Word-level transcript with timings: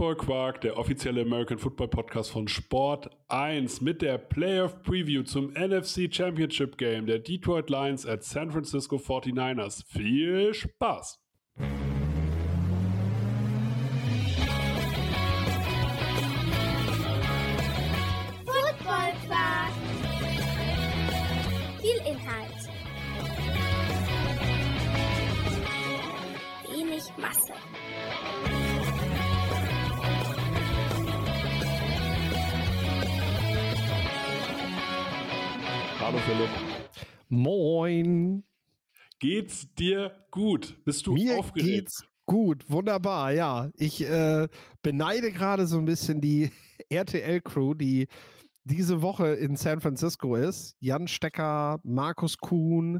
Football 0.00 0.16
Quark, 0.16 0.60
der 0.62 0.78
offizielle 0.78 1.20
American 1.20 1.58
Football 1.58 1.88
Podcast 1.88 2.30
von 2.30 2.48
Sport 2.48 3.10
1 3.28 3.82
mit 3.82 4.00
der 4.00 4.16
Playoff 4.16 4.82
Preview 4.82 5.22
zum 5.24 5.52
NFC 5.52 6.08
Championship 6.10 6.78
Game 6.78 7.04
der 7.04 7.18
Detroit 7.18 7.68
Lions 7.68 8.06
at 8.06 8.24
San 8.24 8.50
Francisco 8.50 8.96
49ers. 8.96 9.84
Viel 9.86 10.54
Spaß! 10.54 11.18
Hallo 36.10 36.18
Philipp. 36.26 36.50
Moin. 37.28 38.42
Geht's 39.20 39.72
dir 39.74 40.10
gut? 40.32 40.76
Bist 40.84 41.06
du 41.06 41.12
Mir 41.12 41.38
aufgeregt? 41.38 41.68
geht's 41.70 42.04
gut, 42.26 42.68
wunderbar, 42.68 43.30
ja. 43.30 43.70
Ich 43.76 44.02
äh, 44.02 44.48
beneide 44.82 45.30
gerade 45.30 45.68
so 45.68 45.78
ein 45.78 45.84
bisschen 45.84 46.20
die 46.20 46.50
RTL-Crew, 46.88 47.74
die 47.74 48.08
diese 48.64 49.02
Woche 49.02 49.28
in 49.34 49.54
San 49.54 49.80
Francisco 49.80 50.34
ist. 50.34 50.74
Jan 50.80 51.06
Stecker, 51.06 51.78
Markus 51.84 52.38
Kuhn, 52.38 52.98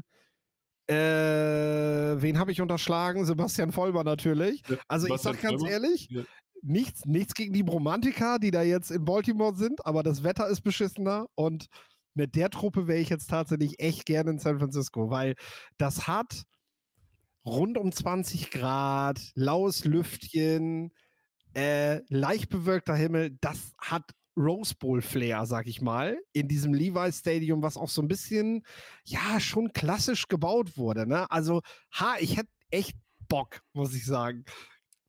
äh, 0.87 0.93
wen 0.95 2.39
habe 2.39 2.53
ich 2.53 2.61
unterschlagen? 2.61 3.25
Sebastian 3.25 3.73
Vollmer 3.73 4.05
natürlich. 4.05 4.63
Also 4.87 5.07
Sebastian 5.07 5.35
ich 5.35 5.41
sag 5.41 5.49
ganz 5.49 5.61
Vollmer? 5.63 5.69
ehrlich, 5.73 6.07
Ja. 6.11 6.21
nichts, 6.61 7.05
nichts 7.05 7.33
gegen 7.33 7.51
die 7.51 7.63
Bromantiker, 7.63 8.39
die 8.39 8.51
da 8.51 8.61
jetzt 8.61 8.89
in 8.89 9.03
Baltimore 9.03 9.53
sind, 9.57 9.85
aber 9.85 10.01
das 10.01 10.23
Wetter 10.23 10.47
ist 10.47 10.61
beschissener 10.61 11.27
und 11.35 11.65
mit 12.13 12.35
der 12.35 12.49
Truppe 12.49 12.87
wäre 12.87 12.99
ich 12.99 13.09
jetzt 13.09 13.29
tatsächlich 13.29 13.79
echt 13.79 14.05
gerne 14.05 14.31
in 14.31 14.39
San 14.39 14.59
Francisco, 14.59 15.09
weil 15.09 15.35
das 15.77 16.07
hat 16.07 16.43
rund 17.45 17.77
um 17.77 17.91
20 17.91 18.51
Grad, 18.51 19.19
laues 19.35 19.85
Lüftchen, 19.85 20.91
äh, 21.55 22.01
leicht 22.09 22.49
bewölkter 22.49 22.95
Himmel, 22.95 23.37
das 23.41 23.73
hat 23.79 24.11
Rose 24.37 24.75
Bowl 24.79 25.01
Flair, 25.01 25.45
sag 25.45 25.67
ich 25.67 25.81
mal, 25.81 26.17
in 26.33 26.47
diesem 26.47 26.73
Levi 26.73 27.11
Stadium, 27.11 27.61
was 27.63 27.77
auch 27.77 27.89
so 27.89 28.01
ein 28.01 28.07
bisschen, 28.07 28.63
ja, 29.05 29.39
schon 29.39 29.73
klassisch 29.73 30.27
gebaut 30.27 30.77
wurde, 30.77 31.05
ne? 31.07 31.29
Also, 31.31 31.61
ha, 31.93 32.15
ich 32.19 32.37
hätte 32.37 32.49
echt 32.69 32.95
Bock, 33.27 33.61
muss 33.73 33.93
ich 33.93 34.05
sagen, 34.05 34.45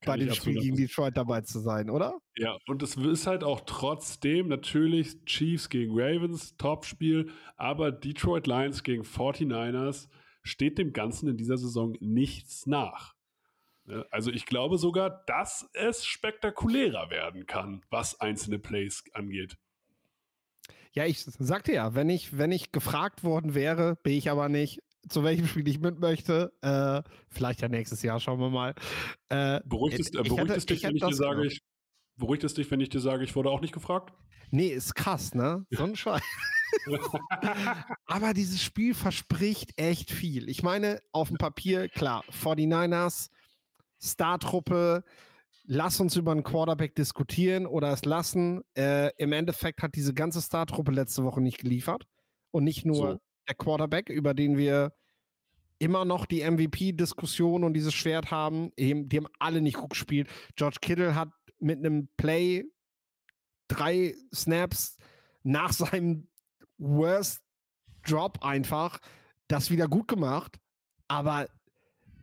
bei 0.04 0.16
dem 0.16 0.32
Spiel 0.32 0.60
gegen 0.60 0.76
Detroit 0.76 1.16
dabei 1.16 1.42
zu 1.42 1.60
sein, 1.60 1.90
oder? 1.90 2.18
Ja, 2.36 2.56
und 2.66 2.82
es 2.82 2.96
ist 2.96 3.26
halt 3.26 3.44
auch 3.44 3.62
trotzdem 3.66 4.48
natürlich 4.48 5.24
Chiefs 5.24 5.68
gegen 5.68 5.92
Ravens, 5.94 6.56
Topspiel, 6.56 7.30
aber 7.56 7.92
Detroit 7.92 8.46
Lions 8.46 8.82
gegen 8.82 9.02
49ers 9.02 10.08
steht 10.42 10.78
dem 10.78 10.92
Ganzen 10.92 11.28
in 11.28 11.36
dieser 11.36 11.56
Saison 11.56 11.96
nichts 12.00 12.66
nach. 12.66 13.14
Also 14.10 14.30
ich 14.30 14.46
glaube 14.46 14.78
sogar, 14.78 15.24
dass 15.26 15.68
es 15.74 16.04
spektakulärer 16.04 17.10
werden 17.10 17.46
kann, 17.46 17.82
was 17.90 18.20
einzelne 18.20 18.58
Plays 18.58 19.04
angeht. 19.12 19.56
Ja, 20.92 21.06
ich 21.06 21.20
sagte 21.24 21.72
ja, 21.72 21.94
wenn 21.94 22.10
ich, 22.10 22.36
wenn 22.36 22.52
ich 22.52 22.70
gefragt 22.70 23.24
worden 23.24 23.54
wäre, 23.54 23.96
bin 24.02 24.12
ich 24.12 24.30
aber 24.30 24.48
nicht, 24.48 24.82
zu 25.08 25.24
welchem 25.24 25.46
Spiel 25.46 25.66
ich 25.68 25.80
mit 25.80 25.98
möchte. 26.00 26.52
Äh, 26.62 27.02
vielleicht 27.28 27.60
ja 27.60 27.68
nächstes 27.68 28.02
Jahr, 28.02 28.20
schauen 28.20 28.40
wir 28.40 28.50
mal. 28.50 28.74
Äh, 29.28 29.60
Beruhigt 29.64 30.00
es, 30.00 30.10
äh, 30.14 30.22
ich 30.22 30.28
beruhigt 30.28 30.50
es 30.50 30.66
dich, 30.66 30.78
ich 30.78 30.84
wenn 30.84 30.96
ich 30.96 31.02
dir 31.02 31.14
sage, 31.14 31.46
ich, 31.46 31.62
beruhigt 32.16 32.44
es 32.44 32.54
dich, 32.54 32.70
wenn 32.70 32.80
ich 32.80 32.88
dir 32.88 33.00
sage, 33.00 33.24
ich 33.24 33.34
wurde 33.34 33.50
auch 33.50 33.60
nicht 33.60 33.74
gefragt? 33.74 34.12
Nee, 34.50 34.68
ist 34.68 34.94
krass, 34.94 35.34
ne? 35.34 35.64
So 35.70 35.84
ein 35.84 35.96
Scheiß. 35.96 36.22
Aber 38.06 38.34
dieses 38.34 38.62
Spiel 38.62 38.94
verspricht 38.94 39.72
echt 39.76 40.10
viel. 40.10 40.48
Ich 40.48 40.62
meine, 40.62 41.00
auf 41.12 41.28
dem 41.28 41.38
Papier, 41.38 41.88
klar, 41.88 42.22
49ers, 42.30 43.30
Startruppe, 43.98 45.04
lass 45.64 46.00
uns 46.00 46.16
über 46.16 46.32
einen 46.32 46.42
Quarterback 46.42 46.94
diskutieren 46.94 47.66
oder 47.66 47.92
es 47.92 48.04
lassen. 48.04 48.62
Äh, 48.76 49.10
Im 49.16 49.32
Endeffekt 49.32 49.82
hat 49.82 49.94
diese 49.94 50.12
ganze 50.12 50.42
Startruppe 50.42 50.92
letzte 50.92 51.24
Woche 51.24 51.40
nicht 51.40 51.58
geliefert. 51.58 52.06
Und 52.50 52.64
nicht 52.64 52.84
nur 52.84 52.96
So. 52.96 53.20
Der 53.48 53.54
Quarterback, 53.54 54.08
über 54.08 54.34
den 54.34 54.56
wir 54.56 54.92
immer 55.78 56.04
noch 56.04 56.26
die 56.26 56.48
MVP-Diskussion 56.48 57.64
und 57.64 57.74
dieses 57.74 57.92
Schwert 57.92 58.30
haben. 58.30 58.70
Die 58.78 59.16
haben 59.16 59.26
alle 59.38 59.60
nicht 59.60 59.76
gut 59.76 59.90
gespielt. 59.90 60.28
George 60.54 60.78
Kittle 60.80 61.14
hat 61.14 61.30
mit 61.58 61.78
einem 61.78 62.08
Play 62.16 62.64
drei 63.68 64.14
Snaps 64.32 64.96
nach 65.42 65.72
seinem 65.72 66.28
Worst 66.78 67.42
Drop 68.04 68.44
einfach 68.44 68.98
das 69.48 69.70
wieder 69.70 69.88
gut 69.88 70.08
gemacht. 70.08 70.58
Aber 71.08 71.48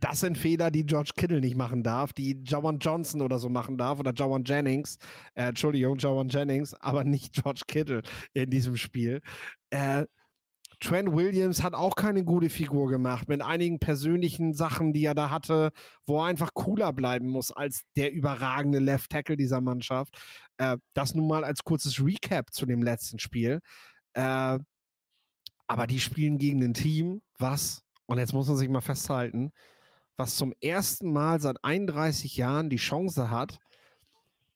das 0.00 0.20
sind 0.20 0.38
Fehler, 0.38 0.70
die 0.70 0.86
George 0.86 1.12
Kittle 1.14 1.40
nicht 1.40 1.56
machen 1.56 1.82
darf, 1.82 2.12
die 2.12 2.42
Jawan 2.44 2.78
Johnson 2.78 3.20
oder 3.20 3.38
so 3.38 3.48
machen 3.48 3.76
darf 3.76 3.98
oder 3.98 4.12
Jawan 4.14 4.44
Jennings. 4.44 4.96
Äh, 5.34 5.48
Entschuldigung, 5.48 5.98
Jawan 5.98 6.28
Jennings, 6.28 6.74
aber 6.74 7.04
nicht 7.04 7.34
George 7.34 7.62
Kittle 7.66 8.02
in 8.32 8.50
diesem 8.50 8.76
Spiel. 8.76 9.20
Äh, 9.68 10.06
Trent 10.80 11.12
Williams 11.14 11.62
hat 11.62 11.74
auch 11.74 11.94
keine 11.94 12.24
gute 12.24 12.48
Figur 12.48 12.88
gemacht 12.88 13.28
mit 13.28 13.42
einigen 13.42 13.78
persönlichen 13.78 14.54
Sachen, 14.54 14.92
die 14.94 15.04
er 15.04 15.14
da 15.14 15.30
hatte, 15.30 15.72
wo 16.06 16.18
er 16.20 16.24
einfach 16.24 16.54
cooler 16.54 16.92
bleiben 16.92 17.28
muss 17.28 17.52
als 17.52 17.82
der 17.96 18.12
überragende 18.12 18.78
Left 18.78 19.10
Tackle 19.10 19.36
dieser 19.36 19.60
Mannschaft. 19.60 20.16
Äh, 20.56 20.78
das 20.94 21.14
nun 21.14 21.28
mal 21.28 21.44
als 21.44 21.64
kurzes 21.64 22.02
Recap 22.02 22.52
zu 22.52 22.64
dem 22.64 22.82
letzten 22.82 23.18
Spiel. 23.18 23.60
Äh, 24.14 24.58
aber 25.66 25.86
die 25.86 26.00
spielen 26.00 26.38
gegen 26.38 26.62
ein 26.64 26.74
Team, 26.74 27.20
was, 27.38 27.84
und 28.06 28.18
jetzt 28.18 28.32
muss 28.32 28.48
man 28.48 28.56
sich 28.56 28.68
mal 28.68 28.80
festhalten, 28.80 29.52
was 30.16 30.36
zum 30.36 30.52
ersten 30.60 31.12
Mal 31.12 31.40
seit 31.40 31.62
31 31.62 32.36
Jahren 32.36 32.70
die 32.70 32.76
Chance 32.76 33.30
hat, 33.30 33.58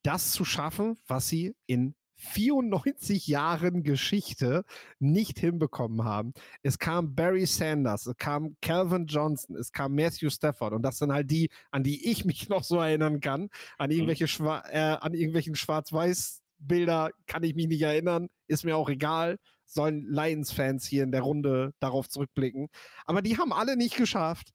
das 0.03 0.33
zu 0.33 0.45
schaffen, 0.45 0.99
was 1.07 1.29
sie 1.29 1.55
in 1.67 1.95
94 2.17 3.27
Jahren 3.27 3.83
Geschichte 3.83 4.65
nicht 4.99 5.39
hinbekommen 5.39 6.05
haben. 6.05 6.33
Es 6.63 6.79
kam 6.79 7.15
Barry 7.15 7.47
Sanders, 7.47 8.07
es 8.07 8.17
kam 8.17 8.57
Calvin 8.61 9.07
Johnson, 9.07 9.57
es 9.57 9.73
kam 9.73 9.95
Matthew 9.95 10.31
Stafford 10.31 10.73
und 10.73 10.83
das 10.83 10.99
sind 10.99 11.13
halt 11.13 11.31
die, 11.31 11.51
an 11.71 11.83
die 11.83 12.11
ich 12.11 12.25
mich 12.25 12.49
noch 12.49 12.65
so 12.65 12.79
erinnern 12.81 13.21
kann. 13.21 13.49
An 13.79 13.91
irgendwelche, 13.91 14.29
Schwa 14.29 14.63
äh, 14.71 14.97
an 15.01 15.15
irgendwelchen 15.15 15.55
Schwarz-Weiß-Bilder 15.55 17.11
kann 17.27 17.43
ich 17.43 17.55
mich 17.55 17.69
nicht 17.69 17.83
erinnern, 17.83 18.29
ist 18.47 18.65
mir 18.65 18.77
auch 18.77 18.89
egal. 18.89 19.39
Sollen 19.67 20.07
Lions-Fans 20.07 20.87
hier 20.87 21.03
in 21.05 21.11
der 21.11 21.23
Runde 21.23 21.73
darauf 21.81 22.09
zurückblicken. 22.09 22.69
Aber 23.07 23.23
die 23.23 23.39
haben 23.39 23.53
alle 23.53 23.77
nicht 23.77 23.97
geschafft, 23.97 24.51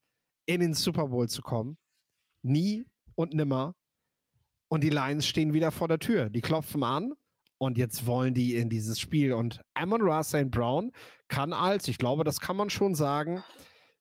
in 0.46 0.60
den 0.60 0.74
Super 0.74 1.08
Bowl 1.08 1.28
zu 1.28 1.42
kommen. 1.42 1.76
Nie 2.42 2.84
und 3.16 3.34
nimmer. 3.34 3.74
Und 4.68 4.84
die 4.84 4.90
Lions 4.90 5.26
stehen 5.26 5.52
wieder 5.52 5.72
vor 5.72 5.88
der 5.88 5.98
Tür. 5.98 6.30
Die 6.30 6.40
klopfen 6.40 6.84
an 6.84 7.12
und 7.60 7.76
jetzt 7.76 8.06
wollen 8.06 8.32
die 8.32 8.54
in 8.54 8.70
dieses 8.70 8.98
Spiel. 8.98 9.34
Und 9.34 9.60
Amon 9.74 10.00
Ra 10.00 10.22
St. 10.22 10.50
Brown 10.50 10.92
kann 11.28 11.52
als, 11.52 11.88
ich 11.88 11.98
glaube, 11.98 12.24
das 12.24 12.40
kann 12.40 12.56
man 12.56 12.70
schon 12.70 12.94
sagen, 12.94 13.44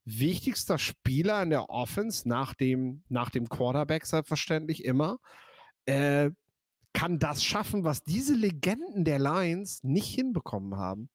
wichtigster 0.05 0.77
Spieler 0.77 1.43
in 1.43 1.49
der 1.49 1.69
Offense 1.69 2.27
nach 2.27 2.53
dem, 2.53 3.03
nach 3.09 3.29
dem 3.29 3.49
Quarterback 3.49 4.05
selbstverständlich 4.05 4.85
immer, 4.85 5.19
äh, 5.85 6.31
kann 6.93 7.19
das 7.19 7.43
schaffen, 7.43 7.83
was 7.83 8.01
diese 8.01 8.33
Legenden 8.33 9.03
der 9.03 9.19
Lions 9.19 9.83
nicht 9.83 10.15
hinbekommen 10.15 10.77
haben. 10.77 11.09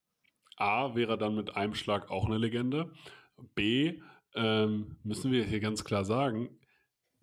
A, 0.56 0.94
wäre 0.94 1.16
dann 1.16 1.34
mit 1.34 1.56
einem 1.56 1.75
Schlag 1.75 2.11
auch 2.11 2.26
eine 2.26 2.37
Legende. 2.37 2.93
B, 3.55 4.00
ähm, 4.34 4.97
müssen 5.03 5.32
wir 5.32 5.44
hier 5.44 5.61
ganz 5.61 5.82
klar 5.82 6.05
sagen, 6.05 6.50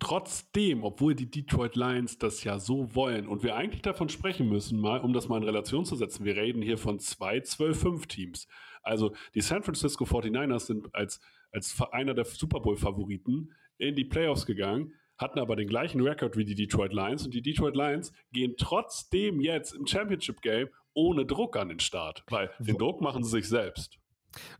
trotzdem, 0.02 0.82
obwohl 0.82 1.14
die 1.14 1.30
Detroit 1.30 1.76
Lions 1.76 2.18
das 2.18 2.42
ja 2.42 2.58
so 2.58 2.92
wollen 2.96 3.28
und 3.28 3.44
wir 3.44 3.54
eigentlich 3.54 3.82
davon 3.82 4.08
sprechen 4.08 4.48
müssen, 4.48 4.80
mal, 4.80 5.00
um 5.00 5.12
das 5.12 5.28
mal 5.28 5.36
in 5.36 5.44
Relation 5.44 5.84
zu 5.84 5.94
setzen, 5.94 6.24
wir 6.24 6.34
reden 6.34 6.60
hier 6.60 6.76
von 6.76 6.98
zwei 6.98 7.38
12-5-Teams. 7.38 8.48
Also 8.82 9.14
die 9.36 9.40
San 9.40 9.62
Francisco 9.62 10.04
49ers 10.04 10.66
sind 10.66 10.92
als, 10.92 11.20
als 11.52 11.80
einer 11.92 12.14
der 12.14 12.24
Super 12.24 12.58
Bowl-Favoriten 12.58 13.52
in 13.78 13.94
die 13.94 14.04
Playoffs 14.04 14.44
gegangen, 14.44 14.92
hatten 15.18 15.38
aber 15.38 15.54
den 15.54 15.68
gleichen 15.68 16.00
Rekord 16.00 16.36
wie 16.36 16.44
die 16.44 16.56
Detroit 16.56 16.92
Lions 16.92 17.24
und 17.24 17.32
die 17.32 17.42
Detroit 17.42 17.76
Lions 17.76 18.12
gehen 18.32 18.56
trotzdem 18.58 19.40
jetzt 19.40 19.72
im 19.72 19.86
Championship 19.86 20.42
Game 20.42 20.68
ohne 20.94 21.24
Druck 21.24 21.56
an 21.56 21.68
den 21.68 21.78
Start, 21.78 22.24
weil 22.28 22.50
den 22.58 22.76
Druck 22.76 23.00
machen 23.00 23.22
sie 23.22 23.30
sich 23.30 23.48
selbst. 23.48 24.01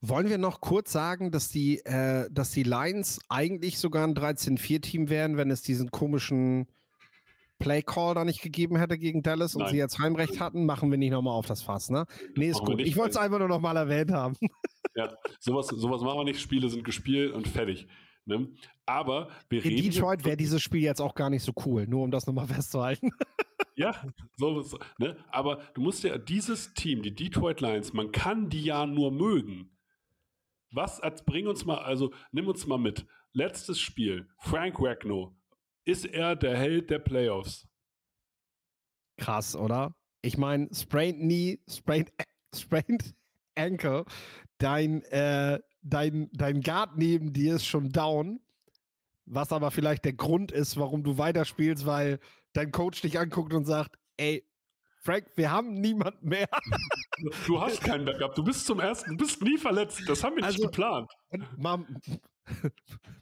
Wollen 0.00 0.28
wir 0.28 0.38
noch 0.38 0.60
kurz 0.60 0.92
sagen, 0.92 1.30
dass 1.30 1.48
die, 1.48 1.78
äh, 1.84 2.28
dass 2.30 2.50
die 2.50 2.62
Lions 2.62 3.20
eigentlich 3.28 3.78
sogar 3.78 4.06
ein 4.06 4.14
13-4-Team 4.14 5.08
wären, 5.08 5.36
wenn 5.36 5.50
es 5.50 5.62
diesen 5.62 5.90
komischen 5.90 6.66
Play-Call 7.58 8.14
da 8.14 8.24
nicht 8.24 8.42
gegeben 8.42 8.76
hätte 8.76 8.98
gegen 8.98 9.22
Dallas 9.22 9.54
und 9.54 9.62
Nein. 9.62 9.70
sie 9.72 9.78
jetzt 9.78 9.98
Heimrecht 9.98 10.40
hatten? 10.40 10.66
Machen 10.66 10.90
wir 10.90 10.98
nicht 10.98 11.12
nochmal 11.12 11.34
auf 11.34 11.46
das 11.46 11.62
Fass, 11.62 11.90
ne? 11.90 12.06
Nee, 12.36 12.48
ist 12.48 12.56
machen 12.56 12.66
gut. 12.66 12.76
nicht, 12.78 12.88
Ich 12.88 12.96
wollte 12.96 13.10
es 13.12 13.16
einfach 13.16 13.38
nur 13.38 13.48
noch 13.48 13.60
mal 13.60 13.76
erwähnt 13.76 14.10
haben. 14.12 14.36
Ja, 14.94 15.10
sowas, 15.40 15.68
sowas 15.68 16.02
machen 16.02 16.18
wir 16.18 16.24
nicht. 16.24 16.38
Spiele 16.38 16.68
sind 16.68 16.84
gespielt 16.84 17.32
und 17.32 17.48
fertig. 17.48 17.86
Ne? 18.26 18.48
Aber 18.84 19.30
wir 19.48 19.64
In 19.64 19.70
reden. 19.70 19.90
Detroit 19.90 20.20
hier- 20.20 20.26
wäre 20.26 20.36
dieses 20.36 20.60
Spiel 20.60 20.82
jetzt 20.82 21.00
auch 21.00 21.14
gar 21.14 21.30
nicht 21.30 21.42
so 21.42 21.52
cool, 21.64 21.86
nur 21.86 22.02
um 22.02 22.10
das 22.10 22.26
nochmal 22.26 22.46
festzuhalten. 22.46 23.08
Ja, 23.74 23.94
so, 24.36 24.60
so, 24.62 24.78
ne? 24.98 25.16
aber 25.30 25.56
du 25.74 25.80
musst 25.80 26.04
ja 26.04 26.18
dieses 26.18 26.74
Team, 26.74 27.02
die 27.02 27.14
Detroit 27.14 27.60
Lions, 27.60 27.92
man 27.92 28.12
kann 28.12 28.48
die 28.48 28.64
ja 28.64 28.86
nur 28.86 29.10
mögen. 29.10 29.70
Was, 30.72 31.00
als 31.00 31.24
bring 31.24 31.46
uns 31.46 31.64
mal, 31.64 31.78
also 31.78 32.12
nimm 32.32 32.48
uns 32.48 32.66
mal 32.66 32.78
mit. 32.78 33.06
Letztes 33.32 33.80
Spiel, 33.80 34.28
Frank 34.38 34.76
Ragnow. 34.78 35.32
Ist 35.84 36.06
er 36.06 36.36
der 36.36 36.56
Held 36.56 36.90
der 36.90 36.98
Playoffs? 36.98 37.66
Krass, 39.16 39.56
oder? 39.56 39.94
Ich 40.22 40.38
meine, 40.38 40.68
sprained 40.72 41.20
Knee, 41.20 41.60
sprained, 41.68 42.12
sprained 42.54 43.14
Ankle, 43.54 44.04
dein, 44.58 45.02
äh, 45.04 45.60
dein, 45.82 46.30
dein 46.32 46.60
Guard 46.60 46.96
neben 46.96 47.32
dir 47.32 47.56
ist 47.56 47.66
schon 47.66 47.90
down, 47.90 48.40
was 49.26 49.52
aber 49.52 49.70
vielleicht 49.70 50.04
der 50.04 50.14
Grund 50.14 50.52
ist, 50.52 50.76
warum 50.76 51.02
du 51.02 51.18
weiterspielst, 51.18 51.84
weil 51.84 52.20
dein 52.52 52.70
Coach 52.70 53.00
dich 53.02 53.18
anguckt 53.18 53.52
und 53.54 53.64
sagt, 53.64 53.98
ey, 54.16 54.46
Frank, 55.02 55.26
wir 55.34 55.50
haben 55.50 55.74
niemand 55.74 56.22
mehr. 56.22 56.48
Du 57.46 57.60
hast 57.60 57.80
keinen 57.82 58.04
Backup. 58.04 58.34
Du 58.34 58.42
bist 58.42 58.66
zum 58.66 58.80
ersten, 58.80 59.10
du 59.10 59.18
bist 59.18 59.40
nie 59.42 59.56
verletzt. 59.56 60.02
Das 60.08 60.24
haben 60.24 60.36
wir 60.36 60.44
also, 60.44 60.56
nicht 60.56 60.72
geplant. 60.72 61.12
Machen 61.56 61.86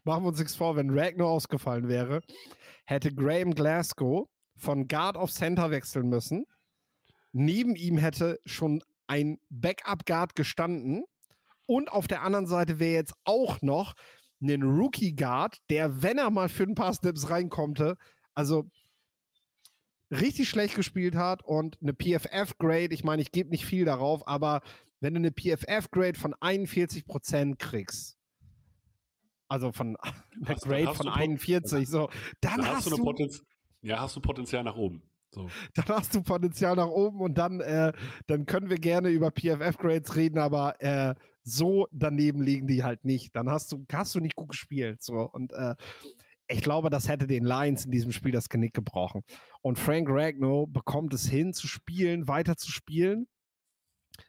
wir 0.05 0.29
uns 0.29 0.39
nichts 0.39 0.55
vor, 0.55 0.77
wenn 0.77 0.97
Ragnar 0.97 1.27
ausgefallen 1.27 1.89
wäre, 1.89 2.23
hätte 2.87 3.13
Graham 3.13 3.53
Glasgow 3.53 4.29
von 4.57 4.89
Guard 4.89 5.17
auf 5.17 5.33
Center 5.33 5.71
wechseln 5.71 6.09
müssen. 6.09 6.47
Neben 7.33 7.75
ihm 7.77 7.99
hätte 7.99 8.39
schon 8.47 8.83
ein 9.07 9.39
Backup-Guard 9.51 10.35
gestanden. 10.35 11.05
Und 11.67 11.93
auf 11.93 12.07
der 12.07 12.23
anderen 12.23 12.47
Seite 12.47 12.79
wäre 12.79 12.95
jetzt 12.95 13.15
auch 13.25 13.61
noch 13.61 13.95
ein 14.41 14.63
Rookie-Guard, 14.63 15.59
der, 15.69 16.03
wenn 16.03 16.17
er 16.17 16.31
mal 16.31 16.49
für 16.49 16.63
ein 16.63 16.75
paar 16.75 16.95
Snips 16.95 17.29
reinkommte, 17.29 17.97
also 18.35 18.65
richtig 20.11 20.49
schlecht 20.49 20.75
gespielt 20.75 21.15
hat 21.15 21.43
und 21.45 21.79
eine 21.81 21.93
PFF-Grade, 21.93 22.95
ich 22.95 23.05
meine, 23.05 23.23
ich 23.23 23.33
gebe 23.33 23.51
nicht 23.51 23.65
viel 23.65 23.85
darauf, 23.85 24.27
aber 24.27 24.63
wenn 25.01 25.15
du 25.15 25.19
eine 25.19 25.31
PFF-Grade 25.31 26.19
von 26.19 26.35
41% 26.35 27.57
kriegst, 27.57 28.19
also 29.49 29.73
von 29.73 29.97
einer 30.47 30.57
Grade 30.57 30.95
von 30.95 31.09
41, 31.09 31.89
so, 31.89 32.09
dann, 32.41 32.59
dann 32.59 32.67
hast, 32.67 32.91
hast, 32.91 32.99
du, 32.99 33.13
du 33.13 33.29
ja, 33.83 34.01
hast 34.01 34.17
du 34.17 34.21
Potenzial 34.21 34.65
nach 34.65 34.77
oben. 34.77 35.03
So. 35.33 35.49
Dann 35.75 35.85
hast 35.89 36.15
du 36.15 36.23
Potenzial 36.23 36.75
nach 36.75 36.89
oben 36.89 37.21
und 37.21 37.39
dann, 37.39 37.61
äh, 37.61 37.93
dann 38.27 38.47
können 38.47 38.69
wir 38.69 38.79
gerne 38.79 39.11
über 39.11 39.31
PFF-Grades 39.31 40.17
reden, 40.17 40.39
aber 40.39 40.81
äh, 40.83 41.15
so 41.43 41.87
daneben 41.93 42.43
liegen 42.43 42.67
die 42.67 42.83
halt 42.83 43.05
nicht. 43.05 43.35
Dann 43.37 43.49
hast 43.49 43.71
du, 43.73 43.85
hast 43.93 44.15
du 44.15 44.21
nicht 44.21 44.35
gut 44.35 44.51
gespielt. 44.51 45.03
So. 45.03 45.21
Und 45.21 45.53
äh, 45.53 45.77
ich 46.51 46.63
glaube, 46.63 46.91
das 46.91 47.09
hätte 47.09 47.27
den 47.27 47.45
Lions 47.45 47.85
in 47.85 47.91
diesem 47.91 48.13
Spiel 48.13 48.33
das 48.33 48.49
Genick 48.49 48.75
gebrochen. 48.75 49.23
Und 49.63 49.79
Frank 49.79 50.09
Ragnow 50.11 50.67
bekommt 50.69 51.15
es 51.15 51.29
hin, 51.29 51.53
zu 51.53 51.69
spielen, 51.69 52.29
weiter 52.29 52.57
zu 52.57 52.71
spielen, 52.73 53.29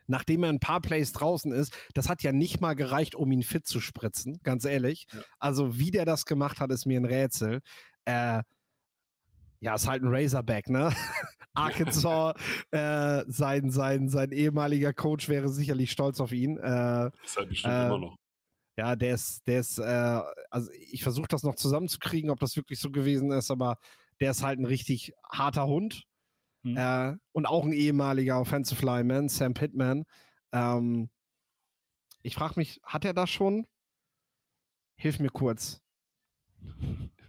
nachdem 0.08 0.44
er 0.44 0.50
ein 0.50 0.60
paar 0.60 0.82
Plays 0.82 1.14
draußen 1.14 1.52
ist. 1.52 1.76
Das 1.94 2.10
hat 2.10 2.22
ja 2.22 2.32
nicht 2.32 2.62
mal 2.62 2.76
gereicht, 2.76 3.16
um 3.16 3.32
ihn 3.32 3.44
fit 3.44 3.66
zu 3.66 3.80
spritzen, 3.80 4.40
ganz 4.44 4.66
ehrlich. 4.66 5.08
Ja. 5.12 5.22
Also, 5.40 5.78
wie 5.80 5.92
der 5.92 6.06
das 6.06 6.26
gemacht 6.26 6.60
hat, 6.60 6.72
ist 6.72 6.86
mir 6.86 7.00
ein 7.00 7.06
Rätsel. 7.06 7.60
Äh, 8.06 8.44
ja, 9.60 9.76
ist 9.76 9.88
halt 9.88 10.04
ein 10.04 10.14
Razorback, 10.14 10.70
ne? 10.70 10.92
Arkansas, 11.54 12.36
äh, 12.72 13.24
sein, 13.28 13.70
sein, 13.72 14.10
sein 14.10 14.32
ehemaliger 14.32 14.94
Coach 14.94 15.28
wäre 15.28 15.50
sicherlich 15.50 15.92
stolz 15.92 16.20
auf 16.20 16.32
ihn. 16.32 16.58
Äh, 16.58 17.10
ist 17.24 17.38
halt 17.38 17.50
bestimmt 17.50 17.74
äh, 17.74 17.86
immer 17.88 17.98
noch. 17.98 18.18
Ja, 18.78 18.96
der 18.96 19.16
ist, 19.16 19.46
der 19.48 19.60
ist, 19.60 19.78
äh, 19.80 20.22
also 20.50 20.72
ich 20.72 21.04
versuche 21.04 21.28
das 21.28 21.44
noch 21.44 21.56
zusammenzukriegen, 21.56 22.30
ob 22.30 22.40
das 22.40 22.56
wirklich 22.56 22.80
so 22.80 22.90
gewesen 22.90 23.32
ist, 23.32 23.52
aber 23.52 23.78
der 24.20 24.32
ist 24.32 24.44
halt 24.44 24.60
ein 24.60 24.66
richtig 24.66 25.14
harter 25.30 25.68
Hund. 25.68 26.04
Hm. 26.64 26.78
Äh, 26.78 27.18
und 27.32 27.46
auch 27.48 27.66
ein 27.66 27.74
ehemaliger 27.74 28.40
Offensive 28.40 28.86
Lineman, 28.86 29.30
Sam 29.30 29.54
Pittman. 29.54 30.06
Ähm, 30.52 31.10
ich 32.22 32.36
frage 32.36 32.54
mich, 32.58 32.80
hat 32.84 33.04
er 33.04 33.14
das 33.14 33.30
schon? 33.30 33.68
Hilf 34.96 35.20
mir 35.20 35.32
kurz. 35.32 35.82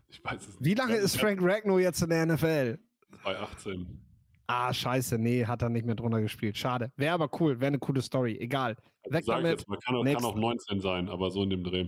Ich 0.09 0.23
weiß 0.23 0.43
es 0.43 0.61
nicht. 0.61 0.65
Wie 0.65 0.75
lange 0.75 0.97
ist 0.97 1.19
Frank 1.19 1.41
Ragnow 1.43 1.81
jetzt 1.81 2.03
in 2.03 2.11
der 2.11 2.27
NFL? 2.27 2.79
Bei 3.25 3.39
18. 3.39 4.12
Ah, 4.47 4.73
scheiße, 4.73 5.19
nee, 5.19 5.47
hat 5.47 5.63
er 5.63 5.69
nicht 5.69 5.87
mehr 5.87 5.95
drunter 5.95 6.21
gespielt. 6.21 6.57
Schade. 6.57 6.93
Wäre 6.97 7.15
aber 7.15 7.31
cool, 7.41 7.61
wäre 7.61 7.69
eine 7.69 7.79
coole 7.79 8.03
Story. 8.03 8.37
Egal. 8.39 8.77
Also 9.05 9.17
Weg 9.17 9.27
damit. 9.27 9.51
Jetzt 9.59 9.69
mal, 9.69 9.79
kann, 9.79 9.97
auch, 9.97 10.05
kann 10.05 10.25
auch 10.25 10.37
19 10.37 10.81
sein, 10.81 11.09
aber 11.09 11.31
so 11.31 11.43
in 11.43 11.51
dem 11.51 11.65
Dreh. 11.65 11.87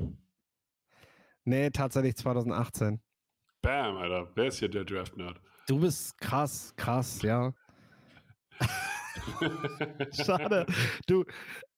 Nee, 1.44 1.70
tatsächlich 1.70 2.16
2018. 2.16 3.00
Bam, 3.60 3.96
Alter. 3.96 4.30
Wer 4.34 4.46
ist 4.46 4.58
hier 4.58 4.68
der 4.68 4.84
Draft-Nerd? 4.84 5.40
Du 5.66 5.80
bist 5.80 6.18
krass, 6.18 6.74
krass, 6.76 7.22
ja. 7.22 7.52
Schade. 10.12 10.66
Du, 11.06 11.24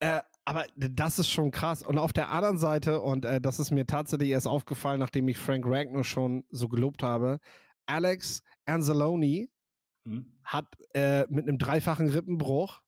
äh, 0.00 0.20
aber 0.44 0.64
das 0.76 1.19
ist 1.19 1.31
schon 1.31 1.50
krass. 1.50 1.82
Und 1.82 1.99
auf 1.99 2.12
der 2.12 2.31
anderen 2.31 2.58
Seite, 2.58 3.00
und 3.00 3.25
äh, 3.25 3.40
das 3.40 3.58
ist 3.58 3.70
mir 3.70 3.87
tatsächlich 3.87 4.31
erst 4.31 4.46
aufgefallen, 4.46 5.00
nachdem 5.00 5.29
ich 5.29 5.38
Frank 5.38 5.64
Ragnar 5.67 6.05
schon 6.05 6.44
so 6.50 6.69
gelobt 6.69 7.02
habe, 7.02 7.38
Alex 7.87 8.43
Anzalone 8.64 9.49
hm. 10.06 10.32
hat 10.43 10.67
äh, 10.94 11.26
mit 11.29 11.49
einem 11.49 11.58
dreifachen 11.58 12.08
Rippenbruch 12.08 12.81